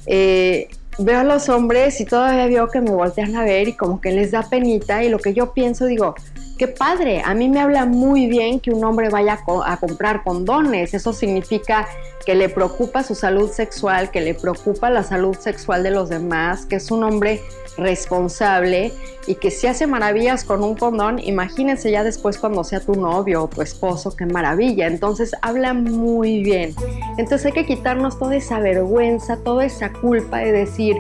eh, 0.07 0.68
veo 0.98 1.20
a 1.20 1.24
los 1.24 1.51
hombres 1.51 2.01
y 2.01 2.07
todavía 2.07 2.46
veo 2.46 2.68
que 2.68 2.81
me 2.81 2.90
voltean 2.90 3.37
a 3.37 3.44
ver 3.44 3.68
y 3.68 3.74
como 3.74 4.01
que 4.01 4.11
les 4.11 4.31
da 4.31 4.48
penita 4.48 5.05
y 5.05 5.11
lo 5.11 5.18
que 5.18 5.35
yo 5.35 5.53
pienso 5.53 5.85
digo, 5.85 6.14
qué 6.58 6.66
padre, 6.66 7.22
a 7.24 7.34
mí 7.34 7.48
me 7.48 7.60
habla 7.60 7.86
muy 7.86 8.26
bien 8.26 8.58
que 8.58 8.72
un 8.72 8.84
hombre 8.84 9.08
vaya 9.08 9.38
a, 9.64 9.76
comprar 9.76 10.24
condones, 10.24 10.92
eso 10.92 11.12
significa 11.12 11.86
que 12.26 12.34
le 12.34 12.48
preocupa 12.48 13.04
su 13.04 13.14
salud 13.14 13.48
sexual, 13.50 14.10
que 14.10 14.20
le 14.20 14.34
preocupa 14.34 14.90
la 14.90 15.04
salud 15.04 15.36
sexual 15.38 15.84
de 15.84 15.92
los 15.92 16.08
demás, 16.08 16.66
que 16.66 16.76
es 16.76 16.90
un 16.90 17.04
hombre 17.04 17.40
responsable 17.78 18.92
y 19.26 19.36
que 19.36 19.52
si 19.52 19.68
hace 19.68 19.86
maravillas 19.86 20.44
con 20.44 20.64
un 20.64 20.74
condón, 20.74 21.20
imagínense 21.20 21.92
ya 21.92 22.02
después 22.02 22.36
cuando 22.38 22.64
sea 22.64 22.80
tu 22.80 22.96
novio 22.96 23.44
o 23.44 23.48
tu 23.48 23.62
esposo, 23.62 24.14
qué 24.16 24.26
maravilla. 24.26 24.88
Entonces 24.88 25.34
habla 25.42 25.74
muy 25.74 26.42
bien. 26.42 26.74
Entonces 27.18 27.46
hay 27.46 27.52
que 27.52 27.66
quitarnos 27.66 28.18
toda 28.18 28.34
esa 28.36 28.58
vergüenza, 28.58 29.36
toda 29.38 29.64
esa 29.64 29.92
culpa 29.92 30.38
de 30.38 30.52
decir, 30.52 30.96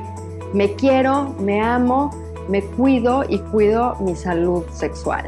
me 0.54 0.72
quiero, 0.74 1.34
me 1.40 1.60
amo, 1.60 2.10
me 2.48 2.62
cuido 2.62 3.24
y 3.28 3.38
cuido 3.38 3.96
mi 4.00 4.14
salud 4.14 4.64
sexual. 4.72 5.26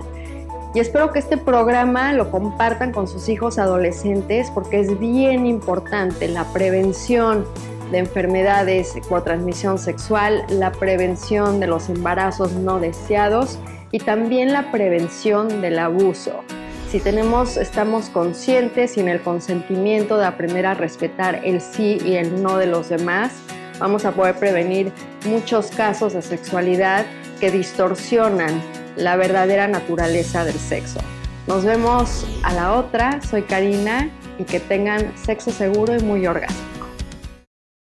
Y 0.72 0.78
espero 0.78 1.10
que 1.10 1.18
este 1.18 1.36
programa 1.36 2.12
lo 2.12 2.30
compartan 2.30 2.92
con 2.92 3.08
sus 3.08 3.28
hijos 3.28 3.58
adolescentes 3.58 4.52
porque 4.52 4.78
es 4.78 5.00
bien 5.00 5.44
importante 5.46 6.28
la 6.28 6.44
prevención 6.52 7.44
de 7.90 7.98
enfermedades 7.98 8.94
por 9.08 9.24
transmisión 9.24 9.80
sexual, 9.80 10.44
la 10.48 10.70
prevención 10.70 11.58
de 11.58 11.66
los 11.66 11.88
embarazos 11.88 12.52
no 12.52 12.78
deseados 12.78 13.58
y 13.90 13.98
también 13.98 14.52
la 14.52 14.70
prevención 14.70 15.60
del 15.60 15.80
abuso. 15.80 16.44
Si 16.88 17.00
tenemos, 17.00 17.56
estamos 17.56 18.08
conscientes 18.08 18.96
y 18.96 19.00
en 19.00 19.08
el 19.08 19.20
consentimiento 19.20 20.18
de 20.18 20.26
aprender 20.26 20.66
a 20.66 20.74
respetar 20.74 21.40
el 21.44 21.60
sí 21.60 21.98
y 22.04 22.14
el 22.14 22.42
no 22.44 22.58
de 22.58 22.66
los 22.66 22.88
demás, 22.88 23.32
vamos 23.80 24.04
a 24.04 24.12
poder 24.12 24.36
prevenir 24.36 24.92
muchos 25.26 25.72
casos 25.72 26.12
de 26.12 26.22
sexualidad 26.22 27.06
que 27.40 27.50
distorsionan 27.50 28.60
la 29.00 29.16
verdadera 29.16 29.66
naturaleza 29.66 30.44
del 30.44 30.58
sexo. 30.58 31.00
Nos 31.46 31.64
vemos 31.64 32.26
a 32.42 32.52
la 32.52 32.74
otra, 32.74 33.20
soy 33.22 33.42
Karina 33.42 34.10
y 34.38 34.44
que 34.44 34.60
tengan 34.60 35.12
sexo 35.16 35.50
seguro 35.50 35.96
y 35.96 36.00
muy 36.00 36.26
orgánico. 36.26 36.69